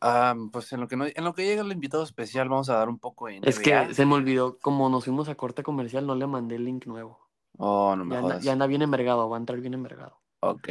[0.00, 2.74] ah, pues en lo, que no- en lo que llega el invitado especial, vamos a
[2.76, 3.48] dar un poco de NBA.
[3.50, 6.64] Es que se me olvidó, como nos fuimos a corte comercial, no le mandé el
[6.64, 7.20] link nuevo.
[7.58, 8.44] Oh, no me Ya anda, jodas.
[8.44, 10.18] ya anda bien envergado, va a entrar bien envergado.
[10.40, 10.68] Ok.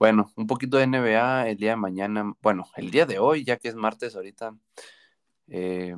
[0.00, 2.32] Bueno, un poquito de NBA el día de mañana.
[2.40, 4.56] Bueno, el día de hoy, ya que es martes ahorita.
[5.48, 5.94] eh,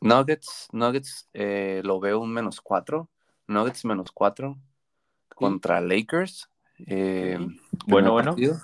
[0.00, 3.08] Nuggets, Nuggets eh, lo veo un menos cuatro.
[3.48, 4.56] Nuggets menos cuatro
[5.34, 6.48] contra Lakers.
[6.86, 7.38] Eh,
[7.88, 8.30] Bueno, bueno.
[8.30, 8.56] partido.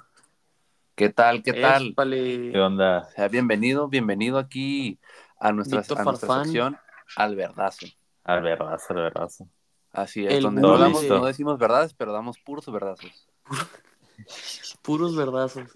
[0.95, 1.43] ¿Qué tal?
[1.43, 1.89] ¿Qué tal?
[1.89, 2.53] Épale.
[2.53, 3.09] ¿Qué onda?
[3.09, 5.01] O sea, bienvenido, bienvenido aquí
[5.41, 6.79] a nuestra, a nuestra sección
[7.17, 7.87] al verdazo.
[8.23, 9.49] Al verdazo, al verdazo.
[9.91, 13.29] Así es, El donde no, damos- no decimos verdades, pero damos puros verdazos.
[14.83, 15.69] Puros verdazos.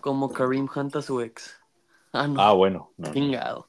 [0.00, 1.58] Como Kareem Hunt a su ex.
[2.12, 2.40] Ah, no.
[2.40, 2.92] Ah, bueno.
[2.96, 3.68] no, chingado.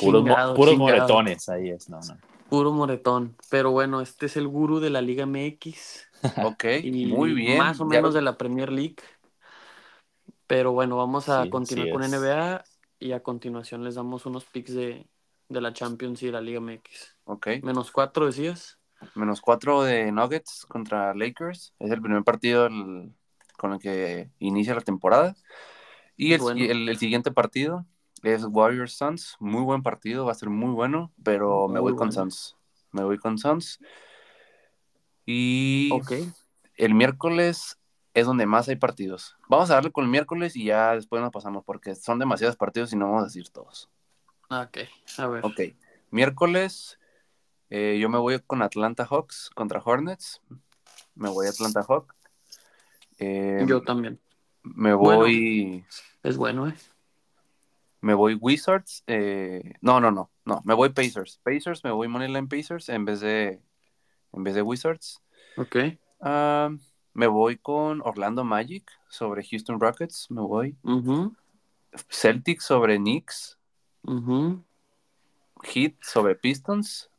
[0.00, 0.78] Puros, mo- puros chingado.
[0.78, 1.88] moretones, ahí es.
[1.88, 2.16] No, no.
[2.48, 3.36] Puro moretón.
[3.50, 6.08] Pero bueno, este es el gurú de la Liga MX.
[6.44, 7.58] Ok, Y muy bien.
[7.58, 8.96] Más o Ya- menos de la Premier League.
[10.46, 12.10] Pero bueno, vamos a Sí, continuar con es.
[12.12, 12.64] NBA
[12.98, 15.06] y a continuación les damos unos picks de,
[15.48, 17.16] de la Champions y de la Liga MX.
[17.24, 18.78] Ok, Menos cuatro, decías.
[19.14, 21.72] menos cuatro de Nuggets contra Lakers.
[21.78, 23.12] Es el primer partido el-
[23.60, 25.36] con el que inicia la temporada.
[26.16, 26.64] Y el, Bueno.
[26.64, 27.84] el- el siguiente partido
[28.22, 29.36] es Warriors Suns.
[29.38, 32.10] Muy buen partido, va a ser muy bueno, pero me Muy voy con.
[32.10, 32.56] Suns.
[32.92, 33.78] Me voy con Suns.
[35.26, 35.90] Y
[36.76, 37.78] el miércoles
[38.14, 39.36] es donde más hay partidos.
[39.48, 42.92] Vamos a darle con el miércoles y ya después nos pasamos porque son demasiados partidos
[42.92, 43.88] y no vamos a decir todos.
[44.48, 44.78] Ok.
[45.18, 45.44] A ver.
[45.44, 45.60] Ok,
[46.10, 46.98] miércoles
[47.68, 50.40] eh, yo me voy con Atlanta Hawks contra Hornets.
[51.14, 52.14] Me voy a Atlanta Hawks.
[53.20, 54.18] Eh, Yo también.
[54.62, 55.20] Me Bueno.
[55.20, 55.84] voy.
[56.22, 56.74] Es bueno, ¿eh?
[58.00, 59.04] Me voy Wizards.
[59.06, 60.30] eh, no, no, no.
[60.44, 61.38] No, me voy Pacers.
[61.44, 63.62] Pacers, me voy Moneyline Pacers en vez de.
[64.32, 65.22] En vez de Wizards.
[65.56, 65.76] Ok.
[67.12, 70.30] Me voy con Orlando Magic sobre Houston Rockets.
[70.30, 70.76] Me voy.
[70.82, 71.34] Ujú,
[72.08, 73.58] Celtics sobre Knicks.
[74.02, 74.64] ujú.
[75.62, 77.10] Heat sobre Pistons.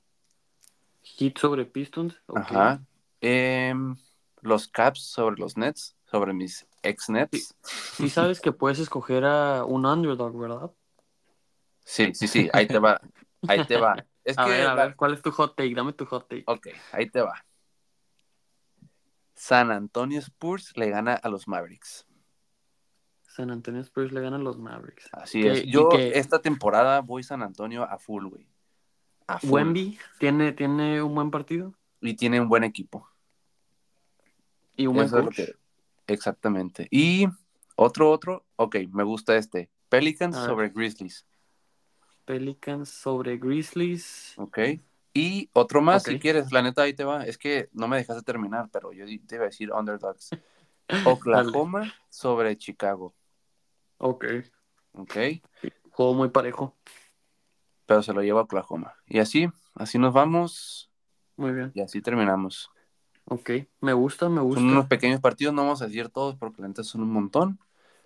[1.03, 2.19] Hit sobre Pistons.
[2.27, 2.37] ok.
[2.39, 2.81] Ajá.
[3.19, 3.95] Em,
[4.41, 5.95] los Caps sobre los Nets.
[6.05, 7.55] Sobre mis ex Nets.
[7.63, 10.71] Sí sabes que puedes escoger a un underdog, ¿verdad?
[11.85, 12.49] Sí, sí, sí.
[12.53, 12.99] Ahí te va.
[13.47, 13.95] Ahí te va.
[14.23, 14.51] Es A que.
[14.51, 15.73] ver, a la- ver, ¿cuál es tu hot take?
[15.73, 16.43] Dame tu hot take.
[16.45, 17.43] Ok, ahí te va.
[19.33, 22.05] San Antonio Spurs le gana a los Mavericks.
[23.23, 25.09] San Antonio Spurs le gana a los Mavericks.
[25.13, 25.63] Así Que- es.
[25.65, 28.47] y Yo que esta temporada voy San Antonio a full, güey.
[29.27, 29.49] A full.
[29.51, 33.07] Wemby tiene, tiene un buen partido Y tiene un buen equipo.
[34.81, 35.35] Y un buen Eso es lo coach.
[35.37, 35.55] que-
[36.07, 36.87] Exactamente.
[36.91, 37.27] Y
[37.75, 38.45] otro, otro.
[38.57, 39.69] Ok, me gusta este.
[39.89, 41.25] Pelicans sobre Grizzlies.
[42.25, 44.33] Pelicans sobre Grizzlies.
[44.37, 44.59] Ok.
[45.13, 46.51] Y otro más, si quieres.
[46.51, 47.25] La neta, ahí te va.
[47.25, 50.29] Es que no me dejaste terminar, pero yo te iba a decir underdogs.
[51.05, 53.13] Oklahoma sobre Chicago.
[53.97, 54.25] Ok.
[54.93, 55.15] Ok.
[55.91, 56.75] Juego muy parejo.
[57.85, 58.95] Pero se lo lleva Oklahoma.
[59.07, 60.89] Y así, así nos vamos.
[61.35, 61.71] Muy bien.
[61.73, 62.69] Y así terminamos.
[63.25, 63.51] Ok.
[63.81, 64.61] Me gusta, me gusta.
[64.61, 67.59] Son unos pequeños partidos, no vamos a decir todos porque la neta son un montón,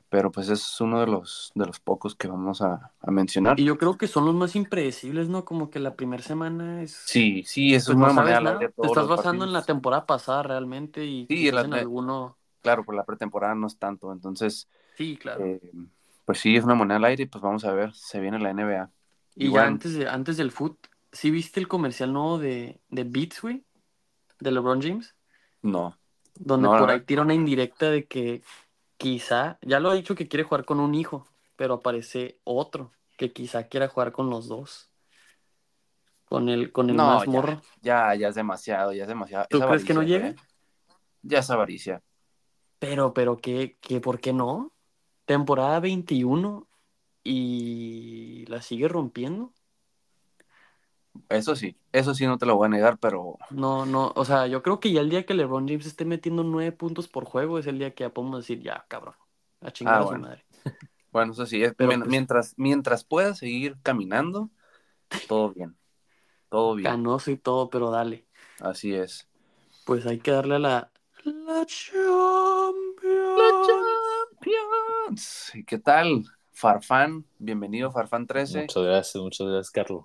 [0.09, 3.57] pero pues es uno de los, de los pocos que vamos a, a mencionar.
[3.57, 5.45] Y yo creo que son los más impredecibles, ¿no?
[5.45, 6.97] Como que la primera semana es.
[7.07, 8.53] Sí, sí, es pues una no manera nada.
[8.59, 8.71] larga.
[8.79, 10.05] Te estás basando en la temporada.
[10.05, 12.37] pasada realmente y Sí, quizás la- en alguno.
[12.61, 15.41] Claro, por la pretemporada no es tanto, entonces, Sí, claro.
[15.41, 15.59] eh,
[16.25, 18.51] pues sí, es una moneda al aire y pues vamos a ver, se viene la
[18.51, 18.91] NBA.
[19.35, 23.41] y ya antes, de, antes del foot, ¿sí viste el comercial nuevo de, de Beats,
[23.41, 23.64] güey?
[24.45, 25.13] De LeBron James.
[25.63, 25.97] No,
[26.35, 28.41] Donde No, por ahí tira una indirecta de que
[28.97, 31.27] quizá, ya lo ha dicho que quiere jugar con un hijo,
[31.57, 34.91] pero aparece otro que quizá quiera jugar con los dos.
[36.25, 37.27] Con el, con el No, más ya.
[37.27, 37.61] morro.
[37.81, 39.45] ya, ya es demasiado, ya es demasiado.
[39.49, 40.33] ¿Tú Es crees que no llega?
[40.33, 40.35] güey.
[41.23, 42.03] Ya es avaricia.
[42.79, 44.73] Pero, pero, ¿qué, qué, ¿por qué no?
[45.25, 46.69] Temporada 21
[47.23, 49.53] y la sigue rompiendo.
[51.29, 54.47] Eso sí, eso sí no te lo voy a negar, pero No, no, o sea,
[54.47, 57.59] yo creo que ya el día que LeBron James esté metiendo nueve puntos por juego
[57.59, 59.15] es el día que ya podemos decir, ya, cabrón,
[59.61, 60.23] a chingar Ah, a su bueno.
[60.27, 60.45] madre.
[61.11, 64.49] bueno, eso sí, es, Pero, mien- pues- mientras, mientras pueda seguir caminando,
[65.27, 65.75] todo bien,
[66.49, 68.25] todo bien, Canoso y todo, pero dale.
[68.59, 69.27] así es.
[69.85, 70.91] Pues hay que darle a la...
[71.23, 71.95] La Champions.
[75.53, 76.23] ¿Y qué tal?
[76.51, 78.61] Farfán, bienvenido Farfán 13.
[78.61, 80.03] Muchas gracias, muchas gracias, Carlos.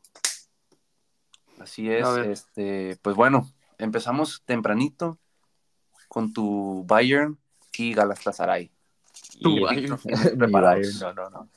[1.61, 3.47] Así es, este, pues bueno,
[3.79, 5.19] empezamos tempranito
[6.09, 7.39] con tu Bayern
[7.77, 8.71] y Galatasaray.
[9.43, 9.99] Tu Y Bayern.
[10.51, 11.51] Bayern, no, no, no.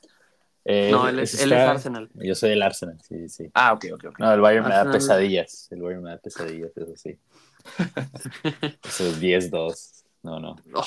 [0.66, 2.10] Eh, No, él es, él es Arsenal.
[2.16, 3.50] Yo soy del Arsenal, sí, sí.
[3.54, 4.20] Ah, ok, ok, ok.
[4.20, 5.00] No, el Bayern me da Arsenal.
[5.00, 5.68] pesadillas.
[5.72, 7.18] El Bayern me da pesadillas, eso sí.
[8.84, 10.04] Eso es 10-2.
[10.24, 10.58] No, no.
[10.74, 10.86] Oh,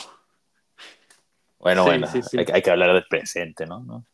[1.59, 2.37] Bueno, Sí, bueno, sí, sí.
[2.39, 3.81] Hay, hay que hablar del presente, ¿no?
[3.81, 4.05] ¿no?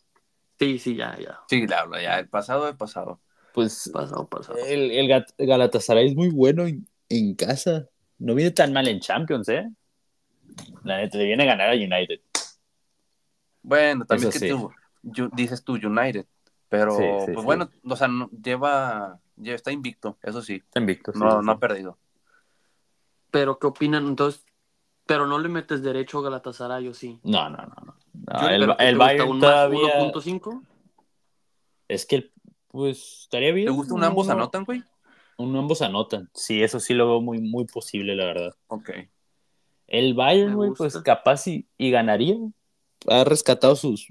[0.61, 1.41] sí, sí, ya, ya.
[1.49, 3.21] Sí, le hablo ya, el pasado es pasado.
[3.55, 4.59] Pues Pasado, pasado.
[4.59, 7.87] el, el Galatasaray es muy bueno en, en casa.
[8.19, 9.69] No viene tan mal en Champions, ¿eh?
[10.85, 12.21] La neta, le viene a ganar a United.
[13.63, 14.49] Bueno, también Eso que sí.
[14.53, 14.71] tú
[15.03, 16.27] you- dices tú United,
[16.69, 17.45] pero Sí, sí, pues sí.
[17.45, 18.09] bueno, o sea,
[18.43, 21.13] lleva, ya está invicto, eso sí, Está invicto.
[21.13, 21.99] sí, no, sí, no ha perdido.
[23.31, 24.07] Pero, ¿qué opinan?
[24.07, 24.45] Entonces,
[25.07, 27.19] pero no le metes derecho a Galatasaray, ¿o sí?
[27.23, 27.75] No, no, no.
[27.87, 27.97] no.
[28.27, 30.01] No, Yo- el, pero ¿qué el Bayern todavía.
[30.01, 30.63] 1.5?
[31.89, 32.32] Es que, el-
[32.73, 33.67] pues, estaría bien.
[33.67, 34.83] ¿Te gusta un ambos uno- anotan, güey?
[35.39, 36.29] Un ambos anotan.
[36.35, 38.55] Sí, eso sí lo veo muy, muy posible, la verdad.
[38.67, 38.91] Ok.
[39.87, 42.37] El Bayern, güey, pues capaz y, y ganaría.
[43.09, 44.09] Ha rescatado sus.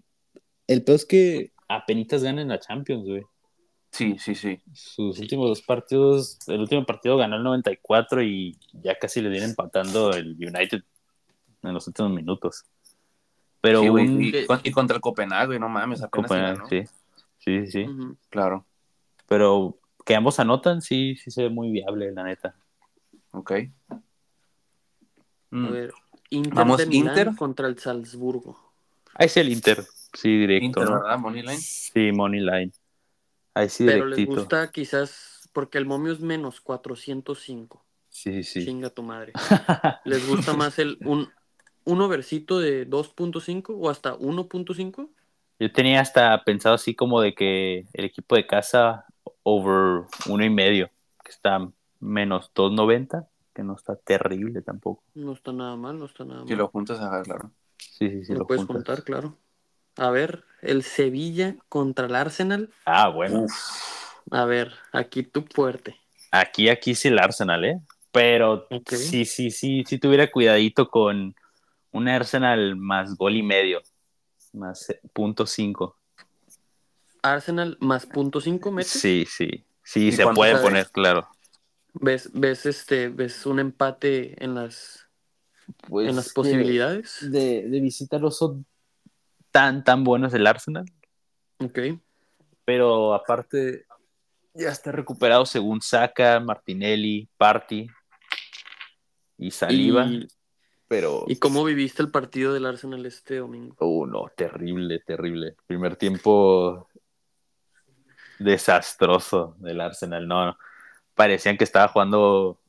[0.68, 3.24] El peor es que apenas ganan la Champions, güey.
[3.92, 4.60] Sí, sí, sí.
[4.74, 9.46] Sus últimos dos partidos, el último partido ganó el 94 y ya casi le viene
[9.46, 10.82] empatando el United
[11.64, 12.64] en los últimos minutos.
[13.60, 16.68] Pero Sí, güey, un y, con- y contra el Copenhague, no mames, apenas Copenhague, ganó.
[16.70, 16.84] sí.
[17.44, 17.84] Sí, sí.
[17.84, 18.18] Ujú.
[18.30, 18.66] Claro,
[19.28, 22.56] Pero que ambos anotan, sí, sí se ve muy viable, la neta.
[23.32, 23.52] ok.
[23.90, 23.96] A
[25.54, 25.94] Mm, ver,
[26.30, 27.36] Inter Vamos, de Milán Inter.
[27.36, 28.58] contra el Salzburgo.
[29.16, 29.84] Ahí es el Inter.
[30.14, 30.66] Sí, directo.
[30.66, 30.94] Inter, ¿no?
[31.02, 31.20] ¿verdad?
[31.20, 31.60] Moneyline.
[31.60, 32.72] Sí, Money Line.
[33.54, 37.84] Ahí sí, Pero les gusta quizás, porque el momio es menos 405.
[38.10, 38.64] Sí, sí.
[38.64, 39.34] Chinga tu madre.
[40.06, 41.30] ¿Les gusta más el un,
[41.84, 45.10] un overcito de 2.5 o hasta 1.5?
[45.62, 49.06] Yo tenía hasta pensado así como de que el equipo de casa
[49.44, 50.90] over uno y medio,
[51.24, 51.70] que está
[52.00, 55.04] menos 2.90, que no está terrible tampoco.
[55.14, 56.48] No está nada mal, no está nada mal.
[56.48, 57.52] Si lo juntas, ajá, claro.
[57.78, 58.34] Sí, sí, sí.
[58.34, 58.88] lo, lo puedes juntas.
[58.88, 59.38] juntar, claro.
[59.98, 62.72] A ver, el Sevilla contra el Arsenal.
[62.86, 63.46] Ah, bueno.
[64.32, 65.96] A ver, aquí tu fuerte.
[66.32, 67.80] Aquí, aquí sí el Arsenal, ¿eh?
[68.12, 71.36] Pero sí, sí, sí, sí tuviera cuidadito con
[71.92, 73.84] un Arsenal más gol y medio.
[74.54, 75.98] Más eh, punto cinco.
[77.22, 78.92] Arsenal más punto cinco metes.
[78.92, 79.66] Sí, sí.
[79.84, 80.64] Sí, ¿Y se puede sabes?
[80.64, 81.28] poner, claro.
[81.94, 85.08] ¿Ves, ves, este, ves un empate en las,
[85.88, 87.18] Pues en las posibilidades?
[87.32, 88.66] De, de visita no son
[89.52, 90.86] tan, tan buenos el Arsenal.
[91.60, 91.80] Ok.
[92.64, 93.86] Pero aparte,
[94.54, 97.88] ya está recuperado según Saka, Martinelli, Party
[99.38, 100.06] y Saliva.
[100.06, 100.28] ¿Y,
[100.92, 101.24] pero.
[101.26, 103.78] ¿Y cómo viviste el partido del Arsenal este domingo?
[103.80, 105.56] Uh, no, terrible, terrible.
[105.66, 106.90] Primer tiempo
[108.40, 110.28] desastroso del Arsenal.
[110.28, 110.58] No, no.
[111.16, 112.60] parecían que estaba jugando.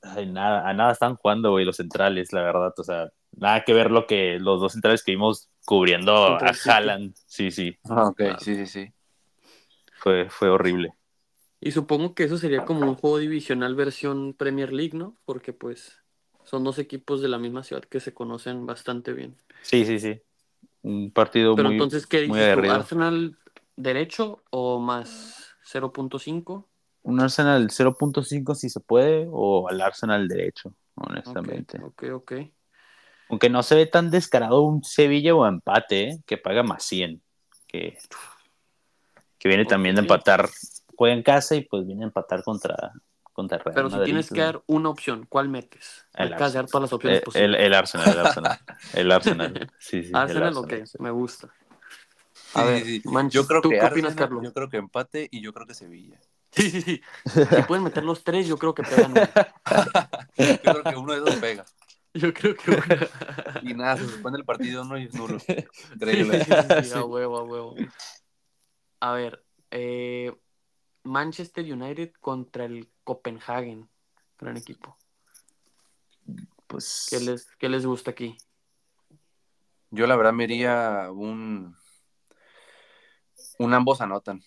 [0.00, 2.72] Ay, nada, a nada están jugando, güey, los centrales, la verdad.
[2.74, 6.38] O sea, nada que ver lo que los dos centrales que vimos cubriendo a.
[6.64, 7.14] Haaland.
[7.26, 8.94] Sí, sí, Ah, ok, sí, sí, sí.
[9.98, 10.94] fue, fue horrible.
[11.60, 15.18] Y supongo que eso sería como un juego divisional versión Premier League, ¿no?
[15.26, 16.03] Porque pues
[16.44, 19.36] son dos equipos de la misma ciudad que se conocen bastante bien.
[19.62, 20.20] Sí, sí, sí.
[20.82, 22.70] Un partido Pero muy, entonces, ¿qué muy dices tú?
[22.70, 23.38] ¿Arsenal
[23.76, 26.66] derecho o más 0.5?
[27.02, 31.78] Un Arsenal 0.5 si se puede, o al Arsenal derecho, honestamente.
[31.82, 32.32] Ok, ok.
[33.28, 36.18] Aunque no se ve tan descarado un Sevilla o empate, ¿eh?
[36.26, 37.22] que paga más 100.
[37.66, 37.98] Que,
[39.38, 40.48] que viene también de empatar.
[40.96, 42.92] Juega en casa y pues viene a empatar contra,
[43.34, 46.06] contra Real Pero si Madrid, tienes que dar una opción, ¿cuál metes?
[46.14, 46.66] El Hay que dar Arsenal.
[46.68, 47.60] todas las opciones Eh, el, posibles.
[47.60, 48.58] el Arsenal, el Arsenal.
[48.94, 49.72] El Arsenal.
[49.78, 50.98] Sí, sí, el Arsenal, ok, Arsenal, sí.
[51.00, 51.48] me gusta.
[52.54, 53.08] A Sí, ver, sí, sí.
[53.08, 54.44] Manches- Yo creo ¿tú que qué opinas, Arsenal, Carlos?
[54.44, 56.18] yo creo que empate y yo creo que Sevilla.
[56.52, 57.02] Sí, sí, sí.
[57.24, 59.28] Si pueden meter los tres, yo creo que pegan uno.
[60.38, 61.64] Yo creo que uno de esos pega.
[62.14, 62.82] Yo creo que uno.
[63.62, 65.40] Y nada, se suspende el partido, no y es nulo.
[65.40, 65.56] Sí,
[65.94, 66.44] Increíble.
[66.44, 66.92] sí, sí, sí, Sí.
[66.94, 67.74] a huevo, a huevo.
[69.00, 70.32] A ver, eh,
[71.04, 73.88] Manchester United contra el Copenhagen.
[74.38, 74.96] Gran equipo.
[76.66, 78.36] Pues, ¿Qué les, qué les gusta aquí?
[79.90, 81.76] Yo la verdad me iría un
[83.58, 84.42] un ambos anotan.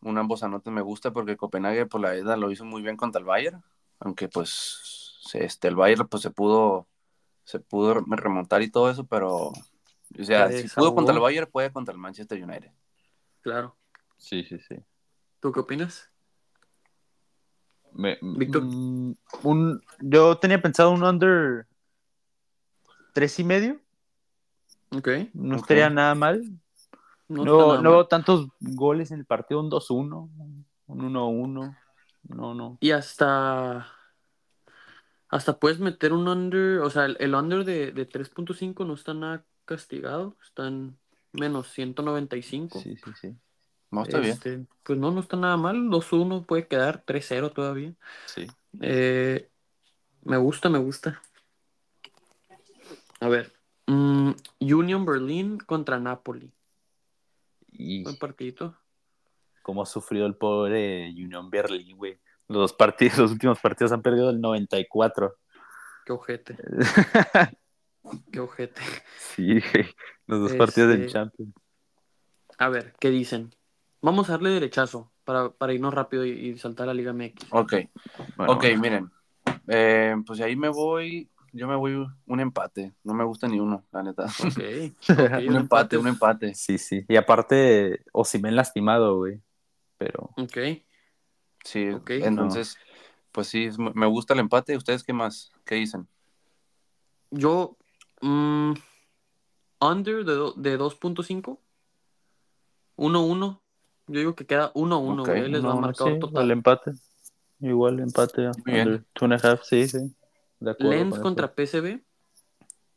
[0.00, 3.20] Un ambos anotan me gusta porque Copenhague por la ida lo hizo muy bien contra
[3.20, 3.62] el Bayern,
[4.00, 6.88] aunque pues se- este el Bayern pues se pudo
[7.44, 11.50] se pudo remontar y todo eso, pero o sea, Se si pudo contra el Bayern,
[11.50, 12.72] puede contra el Manchester United.
[13.40, 13.76] Claro.
[14.18, 14.76] sí, sí, sí.
[15.42, 16.08] ¿Tú qué opinas?
[17.94, 18.62] Me- Víctor.
[18.62, 21.66] mm, un, yo tenía pensado un under
[23.12, 23.80] tres y medio.
[24.96, 25.08] Ok.
[25.34, 25.62] No Ok.
[25.62, 26.44] estaría nada mal.
[27.26, 30.30] No, No, no veo tantos goles en el partido, un 2-1,
[30.86, 31.76] un 1-1.
[32.28, 32.78] No, no.
[32.80, 33.88] Y hasta.
[35.28, 36.78] Hasta puedes meter un under.
[36.82, 40.36] O sea, el, el under de, de 3.5 no está nada castigado.
[40.40, 40.96] Está en
[41.32, 42.78] menos 195.
[42.78, 43.36] Sí, sí, sí.
[43.92, 44.32] No está bien.
[44.32, 45.76] Este, Pues no, no está nada mal.
[45.88, 47.92] 2-1 puede quedar 3-0 todavía.
[48.26, 48.46] sí.
[48.80, 49.48] Eh,
[50.24, 51.20] me gusta, me gusta.
[53.20, 53.52] A ver.
[53.86, 56.50] mm, Union Berlin contra Napoli.
[57.70, 58.76] Y Buen partidito.
[59.62, 62.18] cómo ha sufrido el pobre Unión Berlín, güey.
[62.48, 65.36] Los dos partidos, los últimos partidos han perdido el 94.
[66.04, 66.56] Qué ojete,
[68.32, 68.80] qué ojete.
[69.18, 69.60] sí.
[70.26, 71.54] Los dos partidos del Este- Champions.
[72.58, 73.54] A ver, ¿qué dicen?
[74.02, 77.46] Vamos a darle derechazo para, para irnos rápido y, y saltar a la Liga MX.
[77.50, 77.74] Ok,
[78.36, 79.10] Bueno, ok, miren.
[79.68, 82.94] Eh, pues ahí me voy, yo me voy un empate.
[83.04, 84.24] No me gusta ni uno, la neta.
[84.24, 84.58] Ok,
[85.08, 86.54] ok, un empate, un empate.
[86.54, 87.04] Sí, sí.
[87.08, 89.40] Y aparte, Osimhen lastimado, güey.
[89.98, 90.58] Pero Ok,
[91.64, 92.10] Sí, Ok.
[92.10, 92.76] entonces,
[93.30, 94.76] pues sí, me gusta el empate.
[94.76, 95.52] ¿Ustedes qué más?
[95.64, 96.08] ¿Qué dicen?
[97.30, 97.76] yo.
[98.20, 98.72] mm,
[99.80, 101.60] under de, do- de 2.5.
[102.96, 103.61] 1-1.
[104.06, 105.42] Yo digo que queda 1-1, Ok, güey.
[105.42, 106.44] ahí Les va marcar sí, total.
[106.44, 106.92] el empate.
[107.60, 108.50] Igual empate.
[108.64, 109.06] Bien.
[109.12, 109.98] two and a half, sí, sí.
[110.58, 112.00] De acuerdo Lens con contra PSV.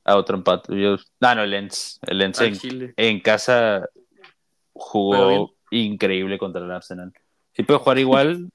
[0.04, 0.80] Ah, otro empate.
[0.80, 0.98] Yo...
[1.22, 2.00] Ah, no, el Lens.
[2.04, 2.40] El Lens
[2.98, 3.88] en, casa
[4.74, 7.14] jugó increíble contra el Arsenal.
[7.54, 8.52] Si puede jugar igual,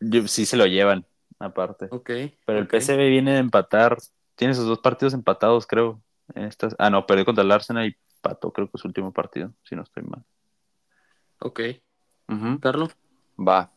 [0.00, 1.04] yo- sí se lo llevan,
[1.38, 1.88] aparte.
[1.90, 2.10] Ok.
[2.46, 2.66] Pero el.
[2.68, 3.96] PSV viene de empatar.
[4.34, 6.00] Tiene sus dos partidos empatados, creo.
[6.34, 6.74] En estas...
[6.78, 9.82] Ah, no, perdió contra el Arsenal y empató, creo que su último partido, si no
[9.82, 10.24] estoy mal.
[11.40, 11.60] Ok.
[12.28, 12.96] Ujú, Carlos.
[13.36, 13.72] Va.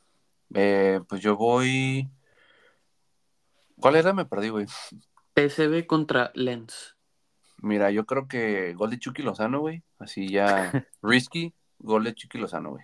[0.53, 2.09] Eh, pues yo voy.
[3.79, 4.13] ¿Cuál era?
[4.13, 4.67] Me perdí, güey.
[5.33, 6.95] PSV contra Lens.
[7.57, 9.83] Mira, yo creo que gol de Chucky Lozano, güey.
[9.97, 10.71] Así ya.
[11.01, 12.83] Risky, gol de Chucky Lozano, güey.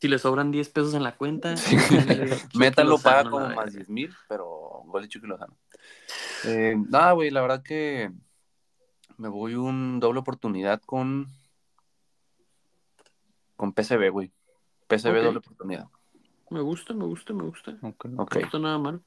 [0.00, 1.76] Si le sobran 10 pesos en la cuenta, Sí.
[2.54, 4.46] Métalo, Lozano, paga como más 10 mil, pero
[4.86, 5.56] gol de Chucky Lozano.
[6.44, 8.12] Eh, nada, güey, la verdad que
[9.16, 11.26] Me voy un doble oportunidad con.
[13.58, 14.30] Con PCB, güey.
[14.86, 15.24] PCB Ok.
[15.24, 15.88] doble oportunidad.
[16.50, 17.76] Me gusta, me gusta, me gusta.
[17.82, 18.06] Ok.
[18.16, 18.36] Ok.
[18.36, 19.02] No está nada mal.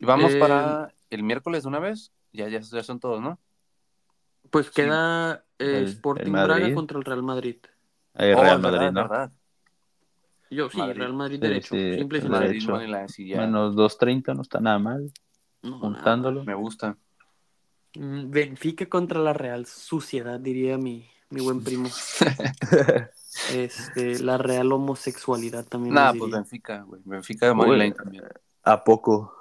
[0.00, 2.12] Y vamos Eh, para el miércoles de una vez.
[2.32, 3.38] Ya, ya, ya son todos, ¿no?
[4.50, 4.72] Pues Sí.
[4.74, 6.42] queda eh, El- Sporting el.
[6.42, 7.58] Braga contra el Real Madrid.
[8.34, 9.02] Oh, Real Madrid, verdad, ¿no?
[9.02, 9.32] verdad.
[10.50, 10.98] Yo sí, Madrid.
[11.00, 11.76] Real Madrid derecho.
[11.76, 12.28] sí, Simple y.
[12.28, 12.60] Madrid,
[13.28, 13.38] ya.
[13.38, 15.12] Menos 2.30 no está nada mal.
[15.62, 16.44] No, Juntándolo.
[16.44, 16.98] Me gusta.
[17.94, 21.88] Mm, Benfica contra la Real Suciedad, diría mi, mi buen primo.
[23.52, 25.94] Este, la Real Homosexualidad también.
[25.94, 26.38] Nada, les pues diría.
[26.40, 27.00] Benfica, güey.
[27.04, 28.24] Benfica de Moneyline también.
[28.62, 29.34] ¿A poco?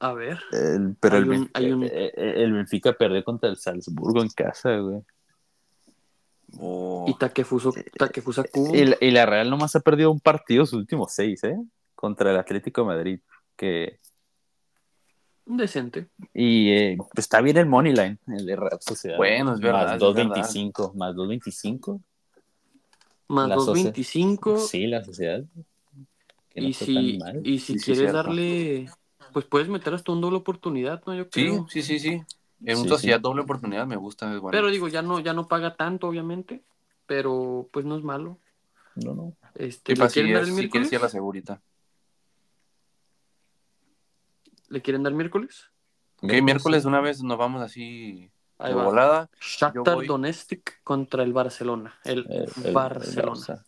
[0.00, 0.38] A ver.
[0.52, 3.56] El- pero Hay el, un- Benfica, hay un- eh, eh, el Benfica perdió contra el
[3.56, 5.02] Salzburgo en casa, güey.
[6.60, 7.72] Oh, Y Takefusa
[8.44, 8.74] Kubo.
[8.74, 11.56] Y, la- y la Real nomás ha perdido un partido sus últimos seis, ¿eh?
[11.94, 13.20] Contra el Atlético de Madrid.
[13.56, 13.98] Que...
[15.46, 16.08] Decente.
[16.32, 19.16] Y eh, pues, está bien el Moneyline, el de Real Sociedad.
[19.16, 22.00] Bueno, es verdad, Más es 2.25, más 2.25.
[23.28, 24.58] Más La 2.25.
[24.58, 25.44] Sí, la Sociedad.
[26.50, 27.40] Que no y, si, tan mal.
[27.44, 28.90] y si Sí, sí, quieres darle.
[29.32, 31.14] Pues puedes meter hasta un doble oportunidad, ¿no?
[31.14, 31.66] Yo sí, creo.
[31.68, 32.12] sí, sí, sí.
[32.12, 32.26] En
[32.76, 32.88] Sí, un sí.
[32.88, 34.26] sociedad doble oportunidad me gusta.
[34.26, 34.50] Bueno.
[34.50, 36.62] Pero digo, ya no, ya no paga tanto, obviamente.
[37.06, 38.38] Pero pues no es malo.
[38.94, 39.36] No, no.
[39.54, 40.70] Este, Y ¿Le quieren dar el es- si miércoles?
[40.70, 41.62] quieres ir a la segurita.
[44.68, 45.70] ¿Le quieren dar miércoles?
[46.22, 48.84] Ok, miércoles de una vez nos vamos así Ahí de va.
[48.84, 49.30] volada.
[49.40, 51.94] Shakhtar voy- Donetsk contra el Barcelona.
[52.04, 53.40] El, El, el- Barcelona.
[53.48, 53.58] el.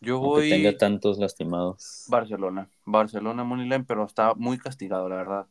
[0.00, 2.04] Yo Aunque voy tenga tantos lastimados.
[2.08, 2.68] Barcelona.
[2.84, 5.46] Barcelona Moneyline, pero está muy castigado, la verdad.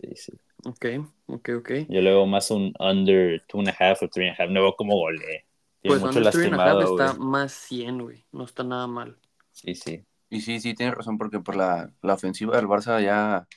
[0.00, 0.32] Sí, sí.
[0.64, 0.86] Ok,
[1.26, 1.70] ok, ok.
[1.88, 4.50] Yo le veo más un under two and a half o three and a half.
[4.50, 5.44] No veo cómo golee.
[5.80, 8.24] Tiene Pues mucho and a Half lastimado, está más 100, güey.
[8.32, 9.16] No está nada mal.
[9.52, 10.04] Sí, sí.
[10.30, 13.48] Y sí, sí, tienes razón, porque por la, la ofensiva del Barça ya,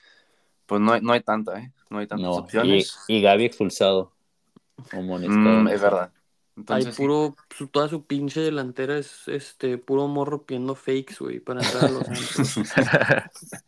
[0.65, 1.73] pues no hay, no hay tanta, ¿eh?
[1.89, 2.35] No hay tantas No.
[2.35, 2.99] Y, opciones.
[3.07, 4.13] y Gaby expulsado.
[4.93, 6.11] Mm, es verdad.
[6.55, 7.03] Hay Entonces, sí.
[7.03, 11.85] puro, su- toda su pinche delantera es este puro morro pidiendo fakes, güey, para entrar
[11.85, 12.61] a los antros.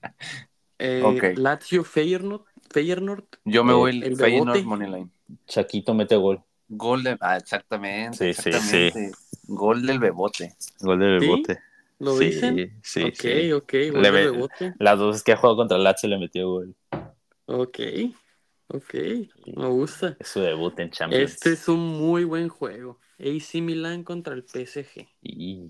[0.79, 1.37] Eh, Ok.
[1.37, 4.67] Lazio Feyenoord, Feyenoord, yo me eh, voy el, el Feyenoord Bebote.
[4.67, 5.11] Moneyline.
[5.47, 6.41] Chaquito mete gol.
[6.69, 7.17] Gol de...
[7.19, 8.33] Ah, exactamente.
[8.33, 9.11] Sí, sí, exactamente.
[9.47, 10.55] Gol del Bebote.
[10.81, 11.27] Gol del ¿Sí?
[11.27, 11.59] bote.
[11.99, 12.81] ¿lo sí, dicen?
[12.83, 13.51] Sí, ok, sí.
[13.53, 14.73] ok, gol Le de ve- rebote.
[14.79, 16.75] Las dos que ha jugado contra el Lazio le metió gol.
[17.45, 17.79] Ok,
[18.74, 18.93] ok,
[19.55, 20.17] me gusta.
[20.19, 21.32] Es su debut en Champions.
[21.34, 22.99] Este es un muy buen juego.
[23.19, 25.07] AC Milan contra el PSG.
[25.21, 25.67] Y-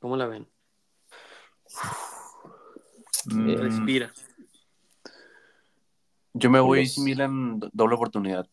[0.00, 0.48] ¿Cómo la ven?
[3.26, 4.12] Mm, Respira.
[6.34, 8.48] yo me voy Los- AC Milan do- doble oportunidad.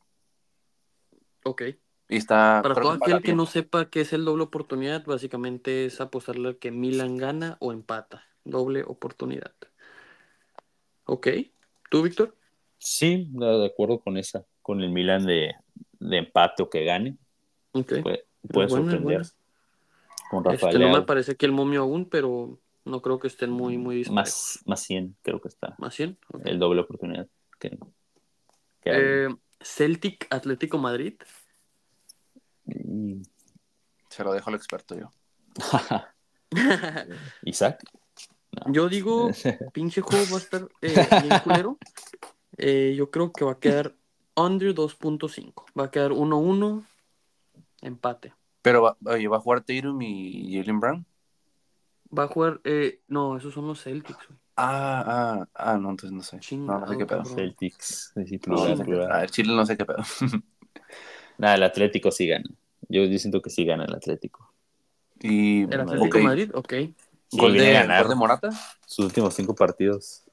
[1.46, 1.62] Ok.
[2.10, 2.62] Y está...
[2.64, 6.58] Para todo aquel que no sepa qué es el doble oportunidad, básicamente es apostarle al
[6.58, 8.26] que Milan gana o empata.
[8.46, 9.54] Doble oportunidad.
[11.06, 11.28] Ok.
[11.94, 12.36] ¿Tú, Víctor?
[12.80, 14.44] Sí, de acuerdo con esa.
[14.64, 15.54] Con el Milan de,
[16.00, 17.20] de empate o que gane.
[17.74, 17.94] Ok.
[18.52, 19.22] Puede, sorprender.
[20.32, 23.52] Con Este, Rafael no me parece aquí el momio aún, pero no creo que estén
[23.52, 24.16] muy, muy disparejos.
[24.16, 25.76] más, más 100, creo que está.
[25.78, 26.18] ¿Más 100?
[26.34, 26.42] Ok.
[26.46, 27.28] El doble oportunidad.
[27.60, 27.78] Que,
[28.82, 29.00] que hay.
[29.00, 29.28] Eh,
[29.62, 31.14] Celtic Atlético Madrid.
[32.66, 33.22] Y-
[34.10, 35.12] Se lo dejo al experto yo.
[37.44, 37.84] Isaac.
[38.72, 39.32] Yo digo,
[39.72, 41.78] pinche juego va a estar eh, bien culero.
[42.56, 43.96] Eh, yo creo que va a quedar
[44.36, 45.66] under 2.5.
[45.76, 46.86] Va a quedar 1-1,
[47.82, 48.34] empate.
[48.62, 51.06] Pero, va, oye, ¿va a jugar Tatum y Jalen Brown?
[52.16, 54.28] Va a jugar, eh, no, esos son los Celtics.
[54.28, 54.40] güey.
[54.56, 56.40] Ah, ah, ah, no, entonces no sé.
[56.40, 57.26] Chingado, no, no sé qué pedo.
[57.26, 58.14] Celtics.
[58.16, 59.12] No, plural, plural.
[59.12, 59.98] A ver, Chile no sé qué pedo.
[61.40, 62.46] Nada, el Atlético sí gana.
[62.88, 64.54] Yo, yo siento que sí gana el Atlético.
[65.20, 66.74] y, El Atlético de Madrid, ok.
[67.38, 68.50] Gol, de, ganar gol de Morata.
[68.86, 70.24] sus últimos cinco partidos.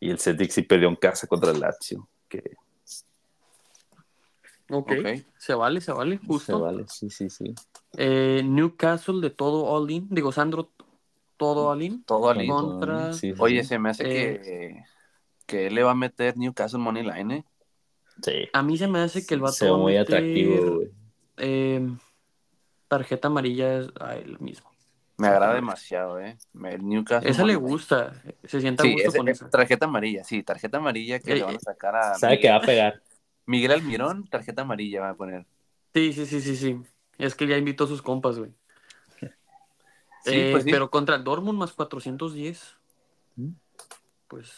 [0.00, 2.08] Y el Celtic sí perdió en casa contra el Lazio.
[2.28, 2.42] Que
[4.70, 5.24] Ok, Ok.
[5.38, 6.60] se vale, se vale, se justo.
[6.60, 7.54] vale, sí, sí, sí.
[7.96, 10.70] Eh, Newcastle de todo all in, digo Sandro,
[11.38, 12.04] todo all in.
[12.04, 13.68] Todo al Con- Contra- Sí, sí, Oye, sí.
[13.70, 14.84] se me hace Eh, que,
[15.46, 17.44] que él le va a meter Newcastle Money Line, ¿eh?
[18.22, 18.48] Sí.
[18.52, 20.74] A mí se me hace que el vato Se ve va a muy meter, atractivo,
[20.76, 20.90] güey.
[21.38, 21.88] eh,
[22.88, 24.70] tarjeta amarilla a él mismo.
[25.18, 26.38] Me agrada demasiado, ¿eh?
[26.64, 27.28] El Newcastle.
[27.30, 27.70] Esa le Money Line.
[27.72, 29.50] gusta, se sienta a Sí, gusto ese- con esa.
[29.50, 32.50] tarjeta amarilla, sí, tarjeta amarilla que Eh, le van a sacar a Sabe Miguel, que
[32.50, 33.02] va a pegar.
[33.46, 35.46] Miguel Almirón, tarjeta amarilla va a poner.
[35.94, 36.80] Sí, sí, sí, sí, sí.
[37.18, 38.52] Es que ya invitó a sus compas, güey.
[40.24, 40.70] Sí, Eh, pues sí.
[40.70, 42.76] Pero contra el Dortmund más 410.
[43.36, 43.50] ¿Mm?
[44.28, 44.52] Pues.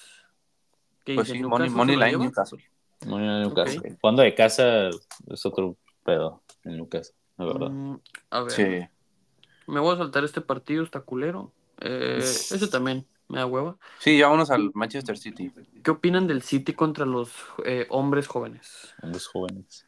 [1.04, 1.36] ¿Qué Pues dice?
[1.38, 2.24] sí, ¿Newcastle Money, money Line lleva?
[2.24, 2.64] Newcastle.
[3.00, 3.78] Bien en Newcastle.
[3.92, 3.98] Ok.
[4.00, 7.70] Cuando de casa es otro pedo en Newcastle, la verdad.
[7.70, 7.96] Mm,
[8.30, 8.52] a ver.
[8.52, 8.88] Sí.
[9.70, 11.52] Me voy a saltar este partido, está culero.
[11.80, 13.06] Eh, ese también.
[13.28, 13.76] me da hueva.
[13.98, 15.52] Sí, ya vámonos al Manchester City.
[15.82, 17.32] ¿Qué opinan del City contra los
[17.64, 18.94] eh, hombres jóvenes?
[19.02, 19.86] Los jóvenes.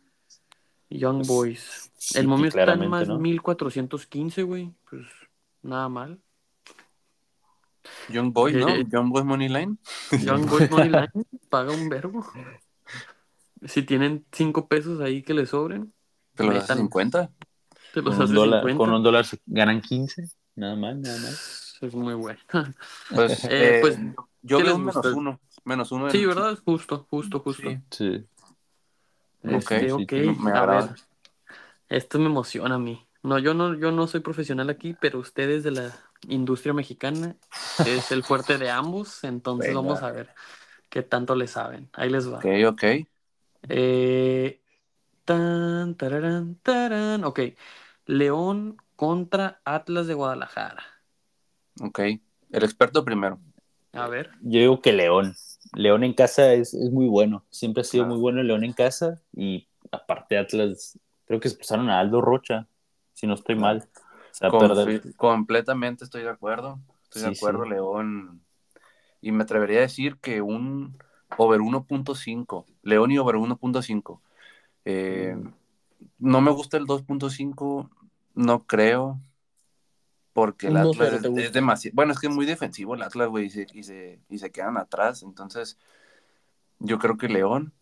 [0.89, 1.91] Young Pues, Boys.
[1.97, 3.19] City, El momio está en más ¿no?
[3.19, 4.73] 1415, güey.
[4.89, 5.07] Pues
[5.63, 6.21] nada mal.
[8.09, 8.69] Young Boy, ¿no?
[8.69, 9.77] Eh, Young Boy Money Line.
[10.25, 12.25] Young Boys Money Line paga un verbo.
[13.65, 15.93] Si tienen 5 pesos ahí que les sobren,
[16.35, 16.79] Te lo das a Metan.
[16.79, 17.31] 50.
[17.93, 18.77] Te los Con un, dólar, 50.
[18.77, 20.25] con un dólar se ganan 15.
[20.57, 21.33] Nada mal, nada mal.
[21.81, 22.39] Es muy bueno.
[23.09, 23.99] Pues, Eh, eh, pues,
[24.43, 25.15] yo ¿qué veo menos gusta?
[25.15, 25.41] uno.
[25.65, 26.09] Menos uno.
[26.09, 26.59] Sí, del- ¿verdad?
[26.65, 27.69] Justo, justo, justo.
[27.71, 27.79] Sí.
[27.91, 28.27] Sí.
[29.43, 30.91] Este, Ok, ok, sí, me a ver.
[31.89, 33.07] Esto me emociona a mí.
[33.23, 35.93] No, yo no, yo no soy profesional aquí, pero ustedes de la
[36.29, 37.37] industria mexicana
[37.85, 39.75] es el fuerte de ambos, entonces Venga.
[39.75, 40.31] vamos a ver
[40.91, 41.91] qué tanto le saben.
[41.95, 42.39] Ahí les va.
[42.39, 42.83] Ok, ok.
[43.69, 44.61] Eh,
[45.25, 47.25] tan, tararán, tarán.
[47.25, 47.41] Ok.
[48.07, 50.83] León contra Atlas de Guadalajara.
[51.81, 51.99] Ok.
[51.99, 53.39] El experto primero.
[53.93, 54.31] A ver.
[54.43, 55.35] Yo digo que León.
[55.75, 57.45] León en casa es, es muy bueno.
[57.51, 58.15] Siempre ha sido Claro.
[58.15, 59.21] muy bueno León en casa.
[59.35, 62.67] Y aparte Atlas, creo que expulsaron a Aldo Rocha,
[63.15, 63.89] si no estoy mal.
[65.17, 66.79] Completamente estoy de acuerdo.
[67.05, 67.71] Estoy de acuerdo, sí.
[67.71, 68.43] León.
[69.21, 70.97] Y me atrevería a decir que un
[71.37, 72.67] over 1.5.
[72.83, 74.21] León y over 1.5.
[74.85, 75.37] Eh,
[76.23, 77.91] no me gusta el 2.5.
[78.35, 79.21] No creo.
[80.33, 81.95] Porque el Atlas 2-0 es, demasiado.
[81.95, 83.47] Bueno, es que es muy defensivo el Atlas, güey.
[83.47, 85.23] Y se, y, se, y se quedan atrás.
[85.23, 85.79] Entonces,
[86.79, 87.73] yo creo que León.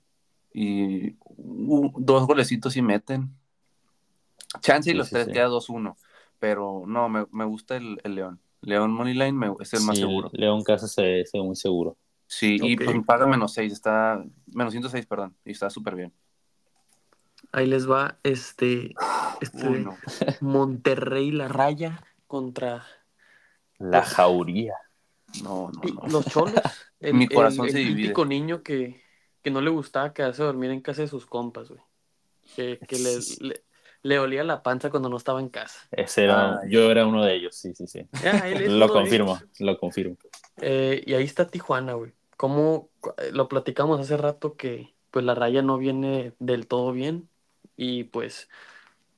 [0.52, 3.30] Y uh, dos golecitos y meten.
[4.60, 5.32] Chance y Sí, los sí, tres sí.
[5.32, 5.94] queda 2-1.
[6.40, 8.40] Pero no, me, me gusta el, el León.
[8.62, 10.30] León Moneyline me, es el más seguro.
[10.32, 11.96] León casa se ve, se ve muy seguro.
[12.26, 16.12] Sí, y pues paga menos 6, está menos 106, perdón, y está súper bien.
[17.52, 18.94] Ahí les va este,
[19.40, 19.96] este Uy, no.
[20.40, 22.84] Monterrey La Raya contra
[23.78, 24.74] La jauría.
[25.42, 26.08] No, no, no.
[26.08, 26.54] los cholos.
[27.00, 28.02] El, Mi corazón el- se el divide.
[28.08, 29.02] típico niño que,
[29.42, 31.80] que no le gustaba quedarse a dormir en casa de sus compas, güey.
[32.54, 33.64] Que, que le, le,
[34.02, 35.80] le olía la panza cuando no estaba en casa.
[35.92, 36.70] Ese era, Ay.
[36.70, 38.06] yo era uno de ellos, sí, sí, sí.
[38.22, 40.18] Ah, Lo confirmo, lo confirmo.
[40.58, 42.12] Eh, y ahí está Tijuana, güey.
[42.36, 42.90] Como
[43.32, 47.29] lo platicamos hace rato que pues la raya no viene del todo bien.
[47.82, 48.50] Y pues,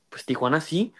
[0.07, 0.93] pues Tijuana sí,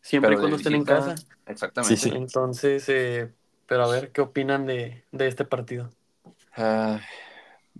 [0.00, 1.14] siempre Pero y cuando estén en casa.
[1.44, 1.94] Exactamente.
[1.94, 2.16] Sí, sí.
[2.16, 3.30] Entonces, eh,
[3.66, 5.90] pero a ver qué opinan de, de este partido.
[6.52, 7.00] Ay,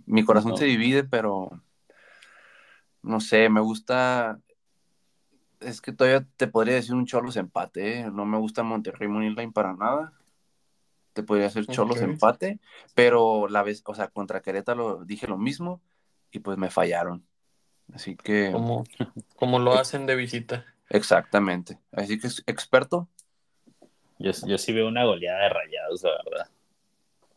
[0.05, 0.57] mi corazón No.
[0.57, 1.49] se divide, pero
[3.01, 4.39] no sé, me gusta.
[5.61, 8.11] Es que todavía te podría decir un Cholos empate, ¿eh?
[8.11, 10.13] No me gusta Monterrey Moneyline para nada.
[11.13, 12.59] Te podría hacer Cholos empate,
[12.93, 15.81] pero la vez, o sea, contra Querétaro dije lo mismo
[16.29, 17.25] y pues me fallaron.
[17.91, 18.83] Así que, Como,
[19.35, 20.65] como lo hacen de visita.
[20.89, 21.79] exactamente.
[21.91, 23.07] Así que es experto,
[24.19, 26.47] Yo, yo sí veo una goleada de rayados, la verdad.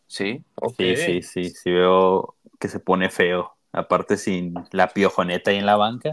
[0.06, 0.44] sí.
[0.56, 0.76] Ok.
[0.78, 3.56] Sí, sí, sí, sí veo que se pone feo.
[3.72, 6.10] Aparte sin la piojoneta ahí en la banca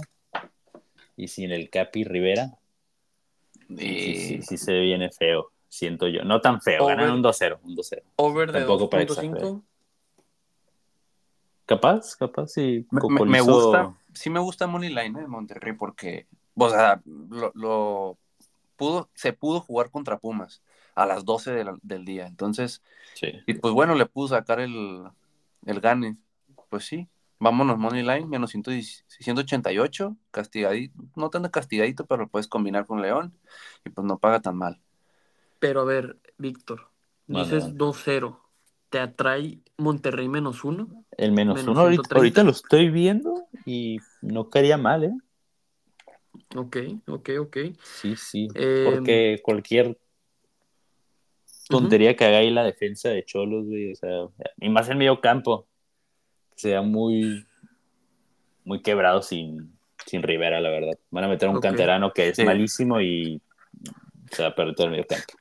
[1.15, 2.57] y sin el Capi Rivera,
[3.69, 6.23] sí, Y sí, sí se viene feo, siento yo.
[6.23, 6.97] No tan feo, Over.
[6.97, 8.01] ganan un 2-0, un 2-0.
[8.17, 9.63] Over de Tampoco para 2.5.
[11.65, 12.85] Capaz, capaz, sí.
[12.91, 18.17] Me, gusta, sí me gusta Moneyline de Monterrey porque, o sea, lo, lo
[18.75, 20.61] pudo, se pudo jugar contra Pumas
[20.95, 22.27] a las 12 de la- del día.
[22.27, 22.81] Entonces,
[23.15, 23.31] Sí.
[23.45, 25.03] y pues bueno, le pudo sacar el,
[25.65, 26.17] el gane.
[26.69, 27.07] Pues sí,
[27.39, 33.33] vámonos Moneyline, menos 110 188, castigadito, no tan castigadito, pero lo puedes combinar con León
[33.85, 34.79] y pues no paga tan mal.
[35.59, 36.89] Pero a ver, Víctor,
[37.27, 37.77] dices mande.
[37.77, 38.39] 2-0.
[38.89, 40.87] ¿Te atrae Monterrey menos uno?
[41.17, 42.15] El menos, Menos uno ahorita, 130.
[42.15, 45.13] ahorita lo estoy viendo y no caería mal, ¿eh?
[46.55, 47.57] Ok, ok, ok.
[47.83, 48.47] Sí, sí.
[48.55, 49.97] Eh, Porque cualquier
[51.69, 54.09] tontería que haga ahí la defensa de Cholos, güey, o sea,
[54.57, 55.67] y más en medio campo,
[56.55, 57.45] sea muy,
[58.63, 60.97] muy quebrado sin, sin Rivera, la verdad.
[61.09, 62.43] Van a meter a un canterano que es Sí.
[62.43, 63.41] malísimo y
[64.31, 65.33] se va a perder todo el medio campo.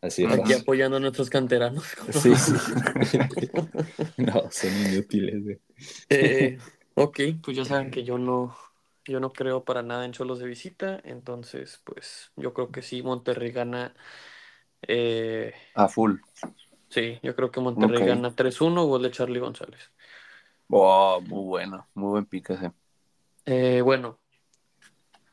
[0.00, 1.84] Así Aquí apoyando a nuestros canteranos.
[2.12, 2.52] Sí, sí.
[4.18, 5.60] no, son inútiles, güey.
[6.08, 6.58] Eh,
[6.94, 8.56] ok, pues ya saben que yo no,
[9.04, 13.02] yo no creo para nada en Cholos de visita, entonces pues yo creo que sí,
[13.02, 13.94] Monterrey gana,
[14.86, 16.14] eh, A full.
[16.88, 19.90] sí, yo creo que Monterrey gana 3-1, gol de Charlie González.
[20.70, 22.72] Oh, muy bueno, muy buen pique ese.
[23.46, 24.20] Eh, bueno,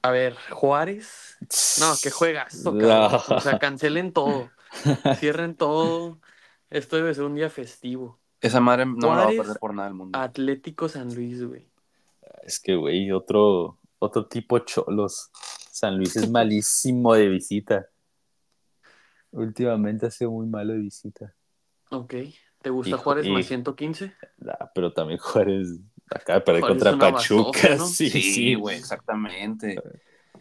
[0.02, 1.38] a ver, Juárez,
[1.80, 3.08] no, que juegas, No.
[3.30, 4.50] o sea, cancelen todo,
[5.20, 6.20] cierren todo,
[6.70, 8.20] esto debe ser un día festivo.
[8.42, 10.18] Esa madre no me la va a Juárez, perder por nada del mundo.
[10.18, 11.70] Atlético San Luis, güey.
[12.44, 15.30] Es que, güey, otro, otro tipo cholos.
[15.72, 17.88] San Luis es malísimo de visita.
[19.32, 21.34] Últimamente ha sido muy malo de visita.
[21.92, 22.16] Ok.
[22.62, 24.14] ¿Te gusta Juárez más y- 115?
[24.48, 25.80] Ah, pero también Juárez
[26.12, 27.78] acaba de perder contra Pachuca.
[27.88, 29.82] Sí, Sí, sí, güey, exactamente.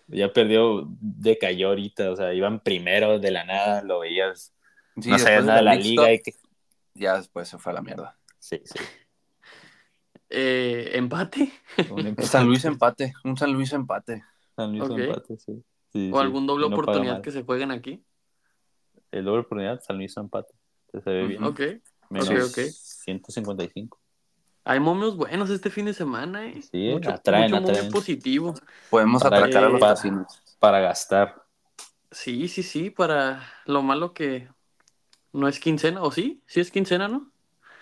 [0.09, 2.11] Ya perdió, decayó ahorita.
[2.11, 4.53] O sea, iban primero de la nada, lo veías.
[5.01, 6.13] Sí, no sabías nada de la liga.
[6.13, 6.35] Y que...
[6.95, 8.19] Ya después se fue a la mierda.
[8.39, 8.79] Sí, sí.
[10.29, 11.53] Eh, ¿Empate?
[12.23, 14.25] San Luis empate, un San Luis empate.
[14.57, 15.63] San Luis empate, sí.
[15.93, 18.05] Sí, ¿O algún doble no oportunidad que se jueguen aquí?
[19.11, 20.55] El doble oportunidad, San Luis empate.
[20.93, 21.43] Se ve bien.
[21.43, 21.61] Ok.
[22.11, 22.59] Menos ok, ok.
[22.71, 24.01] 155.
[24.65, 26.61] Hay momios buenos este fin de semana, ¿eh?
[26.71, 27.91] Sí, mucho, atraen, mucho atraen.
[27.91, 28.55] positivo.
[28.91, 30.43] Podemos Para- atracar a los para- casinos.
[30.59, 31.43] Para gastar.
[32.11, 34.49] Sí, sí, sí, para lo malo que
[35.33, 36.43] no es quincena, ¿o sí?
[36.47, 37.31] Sí es quincena, ¿no?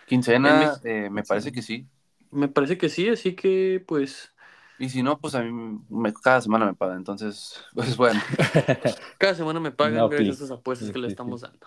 [0.07, 1.87] Quincena, En eh, me parece que sí.
[2.31, 4.33] Me parece que sí, así que pues
[4.79, 6.99] Y si no, pues a mí me- cada semana me pagan.
[6.99, 8.21] Entonces, pues bueno.
[9.19, 11.67] cada semana me pagan No, gracias a esas apuestas que le estamos dando.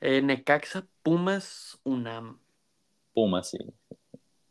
[0.00, 2.38] Eh, Necaxa, Pumas, UNAM.
[3.12, 3.58] Pumas, sí.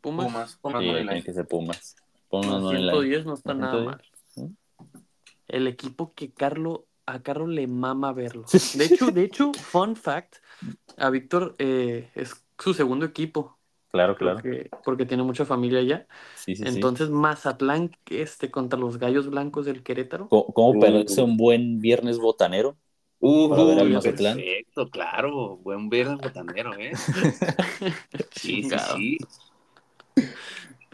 [0.00, 1.22] Pumas, Pumas, Pumas Sí, Money tiene Line.
[1.24, 1.96] que ser Pumas.
[2.28, 2.90] Pumas más Money Line.
[2.92, 3.86] 110 no está nada 110.
[4.38, 4.56] mal.
[5.48, 8.44] El equipo que Carlo, a Carlos le mama verlo.
[8.74, 10.36] De hecho, de hecho, fun fact,
[10.96, 13.56] a Víctor eh, es su segundo equipo.
[13.90, 14.40] Claro, claro.
[14.40, 16.06] que- porque tiene mucha familia allá.
[16.36, 16.68] Sí, sí, sí.
[16.68, 20.28] Entonces, Mazatlán este, contra los Gallos Blancos del Querétaro.
[20.28, 22.76] ¿Cómo, cómo perderse un buen viernes botanero?
[23.22, 24.36] Uh, Para ver al uy, Mazatlán.
[24.38, 25.56] perfecto, claro.
[25.58, 26.92] Buen viernes botanero, ¿eh?
[28.32, 29.18] Sí, sí.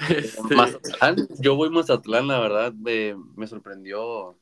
[0.08, 4.36] Este, Mazatlán, yo voy Mazatlán, la verdad, me, me sorprendió,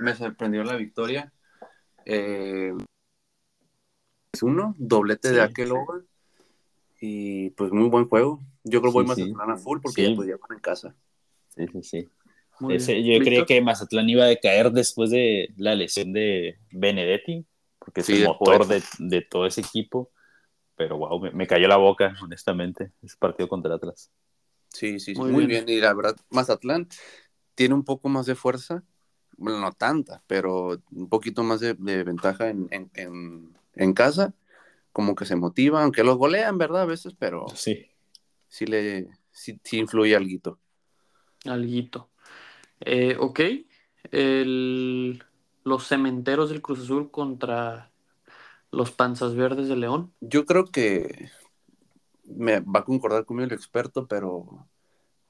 [0.00, 1.32] me sorprendió la victoria.
[2.06, 2.72] Eh,
[4.32, 5.34] es uno, doblete Sí.
[5.34, 6.04] de aquel over.
[7.00, 8.40] Y pues muy buen juego.
[8.64, 9.32] Yo creo que voy Sí, sí.
[9.32, 10.10] Mazatlán a full porque Sí.
[10.10, 10.94] ya, pues, ya van en casa.
[11.48, 12.08] Sí, sí, sí.
[12.62, 13.04] Muy Ese- bien.
[13.04, 13.24] yo ¿Víctor?
[13.24, 17.44] creía que Mazatlán iba a decaer después de la lesión de Benedetti,
[17.78, 18.66] porque es Sí, el motor
[18.98, 20.10] de, todo ese equipo.
[20.76, 24.10] Pero wow, me, me cayó la boca, honestamente, ese partido contra Atlas.
[24.70, 25.66] Sí, sí, sí, Muy muy, bien.
[25.66, 25.78] bien.
[25.78, 26.88] Y la verdad, Mazatlán
[27.54, 28.82] tiene un poco más de fuerza,
[29.36, 34.34] bueno, no tanta, pero un poquito más de, de ventaja en, en, en, en casa.
[34.92, 36.82] Como que se motiva, aunque los golean, ¿verdad?
[36.82, 37.86] A veces, pero Sí.
[38.48, 40.58] sí le sí, sí influye algo.
[41.44, 42.11] Alguito.
[42.84, 43.40] Eh, ok.
[44.10, 45.22] El-
[45.64, 47.90] los cementeros del Cruz Azul contra
[48.70, 50.12] los Panzas Verdes de León.
[50.20, 51.30] Yo creo que
[52.24, 54.66] me va a concordar conmigo el experto, pero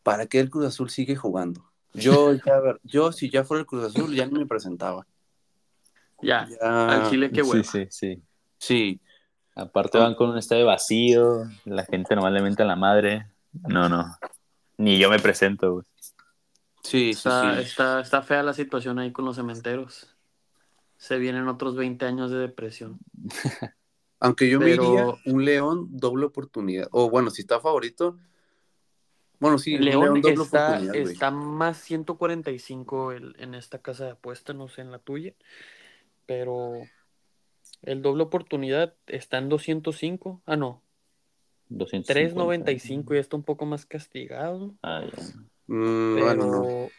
[0.03, 1.71] ¿para qué el Cruz Azul sigue jugando?
[1.95, 5.07] Yo, ya, ver- yo si ya fuera el Cruz Azul, ya no me presentaba.
[6.23, 7.65] Ya, Ya, al Chile, qué sí, hueva.
[7.65, 8.23] sí, sí.
[8.59, 9.01] Sí,
[9.55, 13.27] Aparte van con un estadio vacío, la gente miente a la madre.
[13.53, 14.17] No, no.
[14.79, 15.85] Ni yo me presento, güey.
[16.83, 17.63] Sí, sí, Está, sí.
[17.63, 20.15] está, está fea la situación ahí con los cementeros.
[20.97, 22.99] Se vienen otros 20 años de depresión.
[24.21, 26.89] Aunque yo Pero- me un León doble oportunidad.
[26.93, 28.19] O bueno, si está favorito.
[29.41, 34.11] Bueno, sí, un León doble está, oportunidad, está más 145 el- en esta casa de
[34.13, 35.35] apuesta, no sé en la tuya.
[36.27, 36.75] Pero
[37.83, 40.41] el doble oportunidad está en 205.
[40.47, 40.83] Ah, no,
[41.69, 42.13] 250.
[42.13, 44.77] 395 y está un poco más castigado.
[44.85, 45.23] Ah, ya.
[45.67, 46.91] Mm, Pero, bueno, no.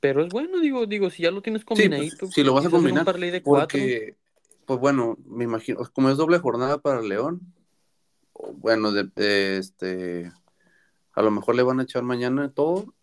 [0.00, 2.26] pero es bueno, digo, digo, si ya lo tienes Sí, pues, combinadito.
[2.28, 3.78] si lo vas a combinar, de cuatro.
[3.78, 4.16] Porque,
[4.66, 7.40] pues bueno, me imagino, como es doble jornada para León,
[8.54, 10.32] bueno, de, de, este,
[11.12, 12.94] a lo mejor le van a echar mañana todo,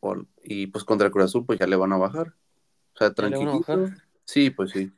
[0.00, 2.34] o- y pues contra el Cruz Azul, pues ya le van a bajar.
[2.94, 3.76] O sea, ¿Ya le van a tranquilito.
[3.86, 4.02] bajar?
[4.24, 4.92] Sí, pues sí.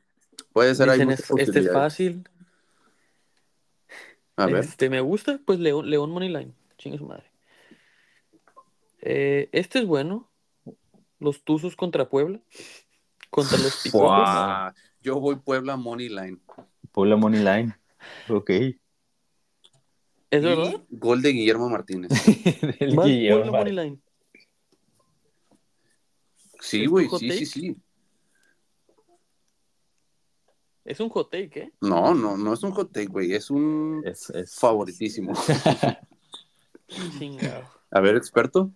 [0.53, 2.27] Puede ser, Dicen, muchas "Es- este es fácil.
[4.35, 6.53] A ver, Este, me gusta, pues León, León Moneyline.
[6.77, 7.30] Chingue su madre.
[9.01, 10.29] Eh, este es bueno.
[11.19, 12.39] Los Tuzos contra Puebla.
[13.29, 13.73] Contra los.
[13.93, 16.39] Ah, yo voy Puebla Money Line.
[16.91, 17.75] Puebla Money Line.
[18.29, 18.49] Ok.
[18.49, 20.73] ¿Es Y verdad?
[20.89, 22.09] Gol de Guillermo Martínez.
[22.79, 24.01] Del Más Guillermo Puebla Mar- Moneyline.
[26.59, 27.31] Sí, ¿Es tu güey, sí, take?
[27.33, 27.75] sí, sí.
[30.85, 31.73] Es un hot take, ¿eh?
[31.81, 35.33] No, no, no es un hot take, güey, es un Es, es- favoritísimo.
[37.91, 38.71] A ver, experto,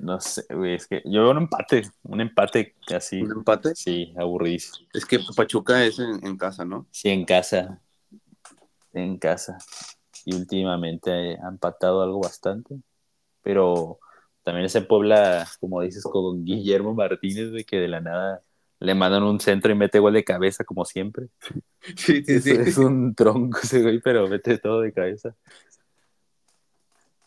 [0.00, 3.74] No sé, güey, es que yo veo un empate, un empate así, un empate.
[3.74, 4.86] sí, aburridísimo.
[4.92, 6.86] Es que Pachuca es en, en casa, ¿no?
[6.90, 7.80] Sí, en casa,
[8.92, 9.58] en casa.
[10.24, 11.10] Y últimamente
[11.42, 12.76] ha empatado algo bastante,
[13.42, 13.98] pero
[14.42, 18.42] también ese Puebla, como dices, con Guillermo Martínez, de que de la nada
[18.80, 21.28] le mandan un centro y mete gol de cabeza, como siempre.
[21.96, 25.34] Sí, Es, es un tronco ese güey, pero mete todo de cabeza.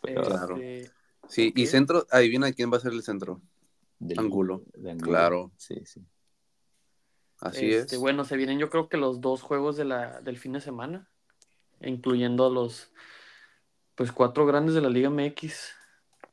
[0.01, 0.59] Pero, Claro.
[1.31, 3.41] Sí, y centro, adivina quién va a ser el centro.
[3.99, 4.63] del- Angulo.
[4.75, 5.09] de Angulo.
[5.09, 5.51] Claro.
[5.57, 6.01] Sí, sí.
[7.39, 8.01] Así este, es.
[8.01, 11.07] Bueno, se vienen yo creo que los dos juegos de la, del fin de semana.
[11.83, 12.91] incluyendo a los
[13.95, 15.73] pues cuatro grandes de la Liga MX.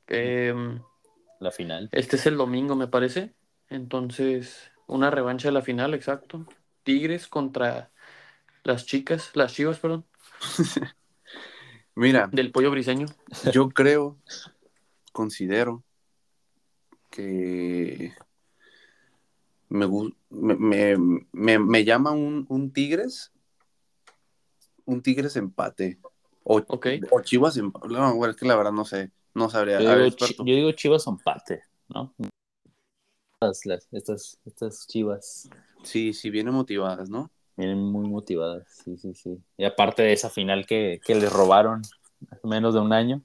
[0.09, 0.81] Em,
[1.41, 1.89] La final.
[1.93, 3.35] este es el domingo, me parece.
[3.71, 6.47] Entonces, una revancha de la final, exacto.
[6.83, 7.91] Tigres contra
[8.65, 10.05] las chicas, las chivas, perdón,
[11.95, 13.07] Mira, del pollo briseño.
[13.53, 14.19] yo creo,
[15.13, 15.83] considero
[17.11, 18.13] que
[19.69, 19.87] me,
[20.31, 20.97] me,
[21.33, 23.33] me- me- llama un, un Tigres,
[24.85, 25.99] un Tigres empate.
[26.45, 26.87] O, Ok.
[27.11, 27.89] o Chivas empate.
[27.89, 29.11] No, bueno, es que la verdad no sé.
[29.35, 29.81] No sabría.
[29.81, 30.11] Yo ver,
[30.45, 32.15] digo, yo Chivas empate, ¿no?
[33.41, 35.49] Las- las- estas, estas Chivas
[35.85, 37.31] Sí, sí, vienen motivadas, ¿no?
[37.57, 39.37] vienen muy motivadas, sí, sí, sí.
[39.57, 41.83] Y aparte de esa final que, que les robaron
[42.31, 43.21] hace menos de un año,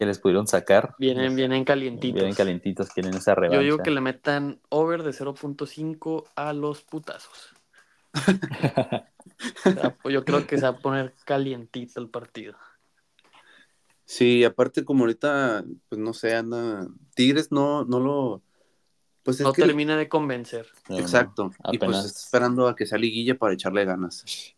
[0.00, 0.94] que les pudieron sacar.
[0.98, 2.14] Vienen, vienen calientitos.
[2.14, 3.56] Vienen calentitos, quieren esa revancha.
[3.56, 7.54] Yo digo que le metan over de 0.5 a los putazos.
[9.64, 12.56] O sea, pues yo creo que se va a poner calientito el partido.
[14.04, 16.86] Sí, aparte como ahorita, pues no sé, anda...
[17.14, 18.42] Tigres no, no lo...
[19.22, 19.62] Pues es No que...
[19.62, 20.66] termina de convencer.
[20.88, 21.52] No, Exacto.
[21.72, 24.24] Y pues está esperando a que sea liguilla para echarle ganas.
[24.26, 24.54] Sí,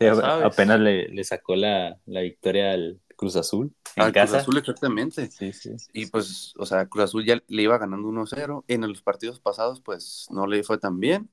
[0.00, 4.34] apenas le, le sacó la, la victoria al Cruz Azul en Cruz.
[4.34, 5.30] Azul, exactamente.
[5.30, 5.88] Sí, sí, sí.
[5.92, 8.64] Y pues, o sea, Cruz Azul ya le iba ganando 1-0.
[8.68, 11.28] En los partidos pasados, pues no le fue tan bien.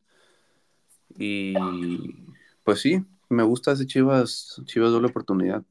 [1.17, 2.25] Y
[2.63, 5.63] pues sí, me gusta ese Chivas, Chivas doble oportunidad.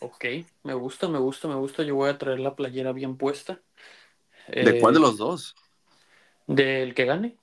[0.00, 0.24] Ok,
[0.64, 1.82] me gusta, me gusta, me gusta.
[1.82, 3.60] Yo voy a traer la playera bien puesta.
[4.48, 5.54] ¿De Eh, cuál de los dos?
[6.46, 7.36] Del que gane.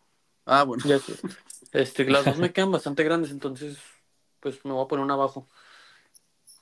[0.46, 0.84] Ah, bueno.
[0.86, 1.00] Ya.
[1.74, 3.78] Este, las dos me quedan bastante grandes, entonces
[4.40, 5.48] pues me voy a poner una abajo.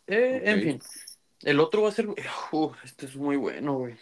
[0.08, 0.80] Eh, En fin,
[1.42, 2.08] el otro va a ser...
[2.52, 3.96] Uh, este es muy bueno, güey.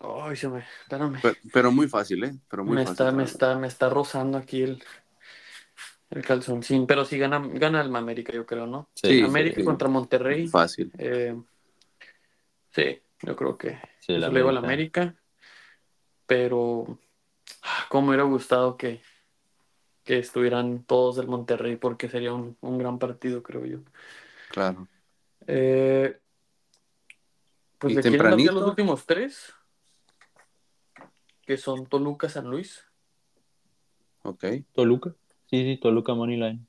[0.00, 0.60] Ay, se me...
[0.82, 1.18] Espérame.
[1.20, 2.34] Pero, pero muy fácil, ¿eh?
[2.48, 2.92] Pero muy me, fácil.
[2.92, 4.82] está, me, está, me está rozando aquí el,
[6.10, 6.86] el calzoncín.
[6.86, 8.88] Pero sí gana, gana el América, yo creo, ¿no?
[8.94, 9.64] Sí, América sí.
[9.64, 10.46] contra Monterrey.
[10.46, 10.92] Fácil.
[10.98, 11.34] eh,
[12.70, 15.00] sí, yo creo que Sí, la le digo al América.
[15.02, 15.22] América.
[16.26, 16.98] Pero,
[17.62, 19.00] ah, cómo me hubiera gustado que,
[20.04, 23.78] que estuvieran todos del Monterrey, porque sería un, un gran partido, creo yo.
[24.50, 24.88] Claro.
[25.46, 26.18] Eh,
[27.78, 29.54] pues ¿Y le quieren los últimos tres,
[31.46, 32.84] que son Toluca, San Luis.
[34.22, 34.44] Ok.
[34.74, 35.14] Toluca.
[35.46, 36.66] Sí, sí, Toluca Moneyline.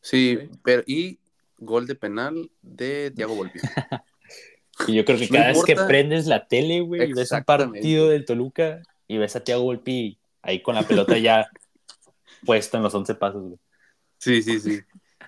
[0.00, 1.18] Sí, pero y
[1.58, 3.60] gol de penal de Thiago Volpi.
[4.86, 7.44] Y yo creo que No cada vez que prendes la tele, güey, y ves un
[7.44, 11.50] partido del Toluca y ves a Thiago Volpi ahí con la pelota ya
[12.46, 13.58] puesta en los 11 pasos, güey.
[14.16, 14.80] Sí, sí, sí.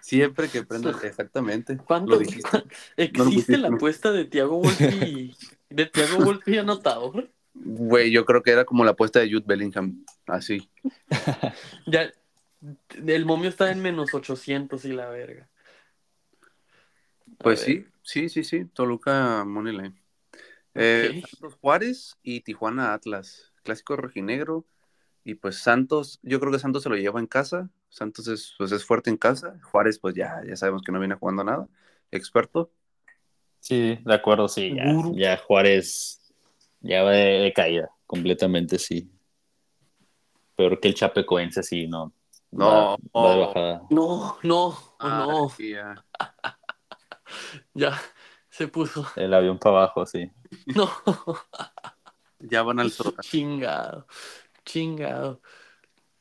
[0.02, 1.76] Siempre que prende, exactamente.
[1.76, 2.48] ¿Cuánto Lo dijiste.
[3.16, 5.34] No lo existe la apuesta de Thiago Volpi
[5.70, 7.30] de Thiago Volpi anotador?
[7.54, 10.04] Güey, yo creo que era como la apuesta de Jude Bellingham.
[10.26, 10.68] Así.
[11.86, 12.12] Ya
[13.06, 15.48] el momio está en menos 800 y la verga.
[17.38, 18.64] A Pues ver, sí, sí, sí, sí.
[18.66, 20.00] Toluca Moneyline.
[20.74, 21.22] Eh,
[21.60, 23.52] Juárez y Tijuana Atlas.
[23.64, 24.64] Clásico rojinegro.
[25.24, 27.70] Y pues Santos, yo creo que Santos se lo lleva en casa.
[27.92, 29.60] Santos es, pues, es fuerte en casa.
[29.62, 31.68] Juárez, pues ya, ya sabemos que no viene jugando nada.
[32.10, 32.70] Experto.
[33.60, 34.74] Sí, de acuerdo, sí.
[35.12, 36.22] Ya, Juárez
[36.80, 39.10] ya va de, de caída, completamente, sí.
[40.56, 42.14] Peor que el Chapecoense, sí, no.
[42.50, 42.96] No.
[43.14, 43.82] Va, va de bajada.
[43.90, 45.94] No, no, Ah, no, ya.
[47.74, 48.00] ya
[48.48, 49.06] se puso.
[49.16, 50.30] El avión para abajo, sí.
[50.74, 50.90] No,
[52.40, 53.18] Ya van al sótano.
[53.20, 54.06] chingado,
[54.64, 55.42] chingado.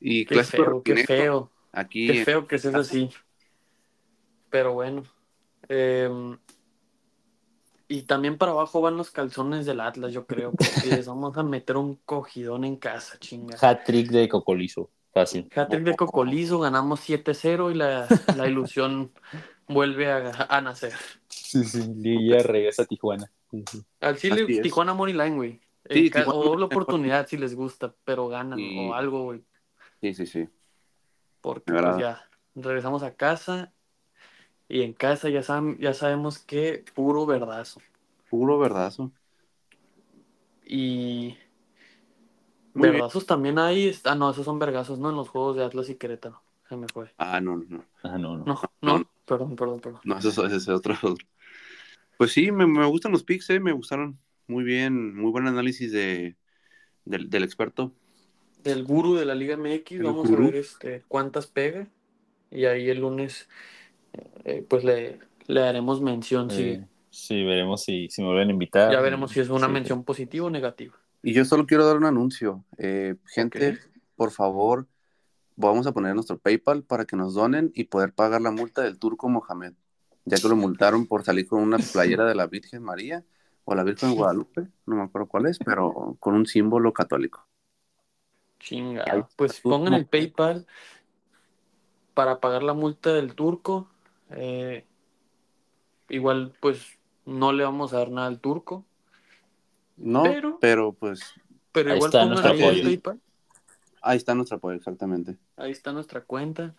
[0.04, 2.08] Y Qué clásico feo, qué feo, Aquí.
[2.08, 3.10] qué feo que seas así.
[4.50, 5.04] Pero bueno.
[5.70, 6.38] em,
[7.88, 10.72] y también para abajo van los calzones del Atlas, yo creo, porque
[11.06, 13.58] les vamos a meter un cogidón en casa, chinga.
[13.60, 15.50] Hat-trick de Cocolizo, fácil.
[15.54, 19.12] Hat-trick de Cocolizo, ganamos 7-0 y la, la ilusión
[19.68, 20.94] vuelve a, a nacer.
[21.28, 21.82] Sí, sí.
[21.98, 23.30] Lilla regresa a Tijuana.
[23.50, 23.84] Sí, sí.
[24.00, 24.62] Al Chile.
[24.62, 25.60] Tijuana Moneyline, güey.
[25.90, 29.44] Sí, o doble oportunidad si les gusta, pero ganan o algo, güey.
[30.00, 30.48] Sí, sí, sí.
[31.42, 33.74] Porque pues, ya regresamos a casa
[34.70, 37.82] y en casa ya, sab- ya sabemos que puro verdazo.
[38.30, 39.12] Puro verdazo.
[40.66, 41.38] Y
[42.74, 42.94] Muy bien.
[42.94, 43.94] verdazos también hay.
[44.06, 45.10] Ah, no, esos son vergazos, ¿no?
[45.10, 46.42] En los juegos de Atlas y Querétaro.
[46.70, 47.12] Se me fue.
[47.18, 47.86] Ah, no, no, no.
[48.04, 48.46] Ah, no, no.
[48.46, 49.12] No, no, No.
[49.26, 50.02] perdón, perdón, perdón.
[50.04, 51.28] No, eso, eso es otro, otro.
[52.18, 54.20] Pues sí, me, me gustan los picks, eh, me gustaron.
[54.48, 56.36] Muy bien, muy buen análisis de,
[57.06, 57.94] del, del experto.
[58.64, 60.44] Del guru de la Liga MX, El vamos gurú.
[60.44, 61.88] a ver este, cuántas pega.
[62.52, 63.48] Y ahí el lunes,
[64.44, 66.50] eh, pues le, le haremos mención.
[66.52, 68.92] si- Eh, sí, veremos si, si me vuelven a invitar.
[68.92, 69.74] ya veremos si es una Sí.
[69.74, 70.94] mención positiva o negativa.
[71.24, 72.64] Y yo solo quiero dar un anuncio.
[72.78, 73.78] Eh, gente,
[74.16, 74.88] por favor,
[75.56, 79.00] vamos a poner nuestro PayPal para que nos donen y poder pagar la multa del
[79.00, 79.74] turco Mohamed,
[80.26, 83.24] ya que lo multaron por salir con una playera de la Virgen María
[83.64, 87.48] o la Virgen de Guadalupe, no me acuerdo cuál es, pero con un símbolo católico.
[88.62, 89.28] Chinga.
[89.36, 90.66] Pues pongan el PayPal
[92.14, 93.90] para pagar la multa del turco.
[94.30, 94.86] Eh,
[96.10, 98.86] igual, pues no le vamos a dar nada al turco.
[99.98, 101.22] No, Pero- pero, pues
[101.74, 102.84] Pero Ahí igual está pongan nuestro ahí el apoyo.
[102.84, 103.20] PayPal.
[104.02, 105.38] ahí está nuestro apoyo, exactamente.
[105.58, 106.76] Ahí está nuestra cuenta.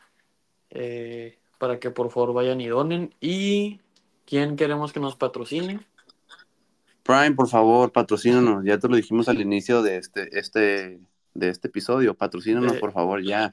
[0.75, 3.15] eh, para que por favor vayan y donen.
[3.21, 3.79] ¿Y
[4.25, 5.81] quién queremos que nos patrocine?
[7.03, 8.65] Prime, por favor, patrocínanos.
[8.65, 10.99] Ya te lo dijimos al inicio de este, este,
[11.35, 12.15] de este episodio.
[12.15, 13.51] Patrocínanos, De- por favor, ya.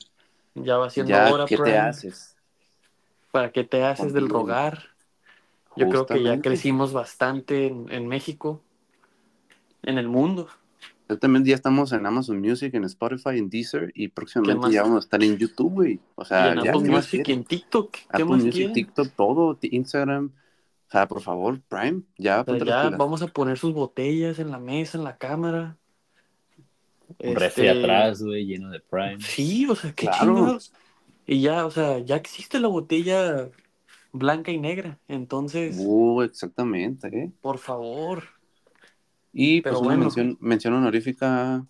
[0.56, 2.36] Ya va siendo Ya, hora, ¿qué te haces?
[3.32, 4.90] ¿Para qué te haces del rogar?
[5.76, 8.62] Yo creo que ya crecimos bastante en, en México,
[9.84, 10.50] en el mundo.
[11.04, 15.06] Exactamente, ya estamos en Amazon Music, en Spotify, en Deezer y próximamente ya vamos a
[15.06, 16.00] estar en YouTube, güey.
[16.16, 17.92] O y sea, en ya, Apple ¿qué más Music y en TikTok.
[17.92, 18.74] ¿Qué Apple más Music, quieren?
[18.74, 20.32] TikTok, todo, Instagram.
[20.88, 24.52] O sea, por favor, Prime, ya, O sea, ya vamos a poner sus botellas en
[24.52, 25.78] la mesa, en la cámara.
[27.18, 29.20] Un refri Este, atrás, güey, lleno de Prime.
[29.22, 30.20] Sí, o sea, qué Claro.
[30.36, 30.74] chingados.
[31.26, 33.50] Y ya, o sea, ya existe la botella
[34.12, 35.00] blanca y negra.
[35.08, 37.32] Entonces, Uh, exactamente, ¿eh?
[37.42, 38.24] por favor.
[39.32, 40.02] Y Pero pues una bueno.
[40.06, 41.66] mención, mención honorífica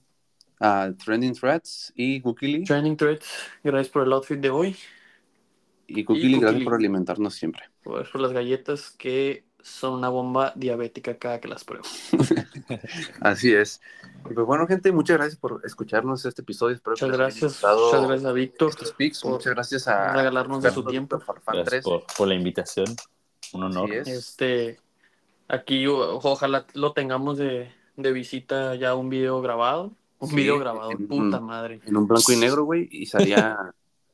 [0.59, 2.63] a Trending Threads y Cookily.
[2.63, 3.27] Training Threads,
[3.63, 4.75] gracias por el outfit de hoy.
[5.87, 6.65] Y Cookily, gracias Cookily.
[6.65, 7.63] por alimentarnos siempre.
[7.83, 11.85] Por las galletas que son una bomba diabética cada que las pruebo.
[13.21, 13.81] Así es.
[14.23, 16.75] Pues bueno, gente, muchas gracias por escucharnos este episodio.
[16.75, 18.69] Espero Muchas que gracias, muchas gracias a Víctor.
[18.69, 19.21] estos pics.
[19.21, 21.19] por Muchas gracias a regalarnos de su tiempo.
[21.19, 21.89] Farfán Gracias 13.
[21.89, 22.87] por, por la invitación.
[23.53, 23.89] Un honor.
[23.91, 24.07] Así es.
[24.07, 24.79] Este,
[25.47, 29.91] aquí ojalá lo tengamos de, de visita ya un video grabado.
[30.19, 31.79] Un Sí, video grabado, en- puta madre.
[31.85, 33.57] En un blanco y negro, güey, y sería...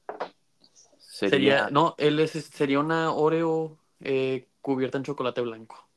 [1.00, 1.30] sería...
[1.30, 5.88] Sería, no, él es, sería una Oreo eh, cubierta en chocolate blanco.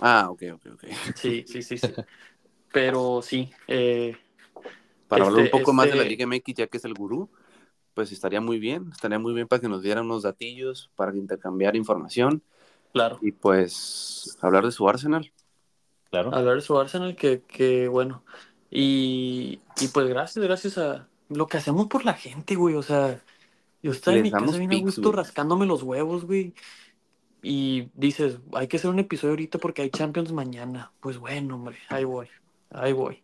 [0.00, 0.84] Ah, ok, ok, ok.
[1.14, 1.88] Sí, sí, sí, sí.
[2.72, 4.16] Pero sí, eh,
[5.06, 6.94] Para hablar un Este- poco más de la este- Liga MX, ya que es el
[6.94, 7.30] gurú,
[7.94, 8.90] pues estaría muy bien.
[8.92, 12.42] Estaría muy bien para que nos dieran unos datillos, para intercambiar información
[12.92, 13.18] claro.
[13.22, 15.32] y pues hablar de su Arsenal.
[16.10, 16.34] Claro.
[16.34, 18.24] Hablar de su Arsenal, que, que bueno.
[18.70, 22.74] Y, y pues gracias, gracias a lo que hacemos por la gente, güey.
[22.74, 23.22] O sea,
[23.82, 25.14] yo estaba en mi casa bien a gusto güey.
[25.16, 26.52] rascándome los huevos, güey.
[27.42, 30.90] Y dices, hay que hacer un episodio ahorita porque hay Champions mañana.
[31.00, 32.28] Pues bueno, hombre, ahí voy,
[32.70, 33.22] ahí voy.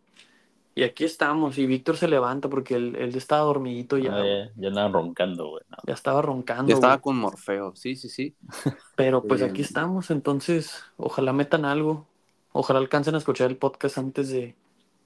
[0.77, 4.51] Y aquí estamos, y Víctor se levanta porque él, él estaba dormidito ya, Ah, ya,
[4.57, 5.63] ya andaban roncando, güey.
[5.69, 5.77] no.
[5.87, 6.67] ya estaba roncando.
[6.67, 7.01] Ya estaba güey.
[7.03, 8.35] con Morfeo, sí, sí, sí.
[8.97, 12.05] Pero pues aquí estamos, entonces ojalá metan algo.
[12.51, 14.55] Ojalá alcancen a escuchar el podcast antes de,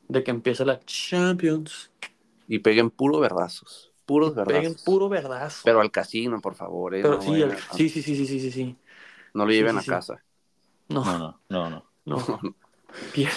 [0.07, 1.91] de que empiece la Champions.
[2.47, 4.81] Y peguen puro verdazos, puros Peguen verdazos.
[4.83, 5.61] puro verdazo.
[5.65, 7.01] Pero al casino, por favor, ¿eh?
[7.03, 8.75] Pero no, sí, vayan el- a- sí, sí, sí, sí, sí, sí, sí.
[9.33, 9.89] No lo lleven sí, a sí.
[9.89, 10.23] casa.
[10.89, 11.85] No, No, no, no, no.
[12.05, 12.17] no.
[13.13, 13.29] Pier-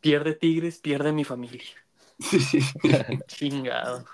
[0.00, 1.62] pierde Tigres, pierde mi familia.
[3.26, 4.04] Chingado.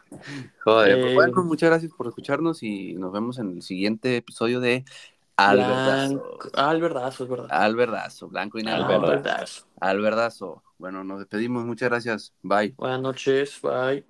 [0.63, 4.61] Joder, pues Eh, bueno, muchas gracias por escucharnos y nos vemos en el siguiente episodio
[4.61, 4.85] de
[5.37, 6.39] Al Verdazo.
[6.53, 7.47] Blanco- el verdazo, es verdad.
[7.51, 8.85] Al Verdazo, blanco y negro.
[8.85, 9.11] Al Ah, verdazo.
[9.11, 9.67] verdazo.
[9.81, 10.63] Al Verdazo.
[10.79, 12.33] Bueno, nos despedimos, muchas gracias.
[12.43, 12.75] Bye.
[12.77, 14.05] Buenas noches, bye.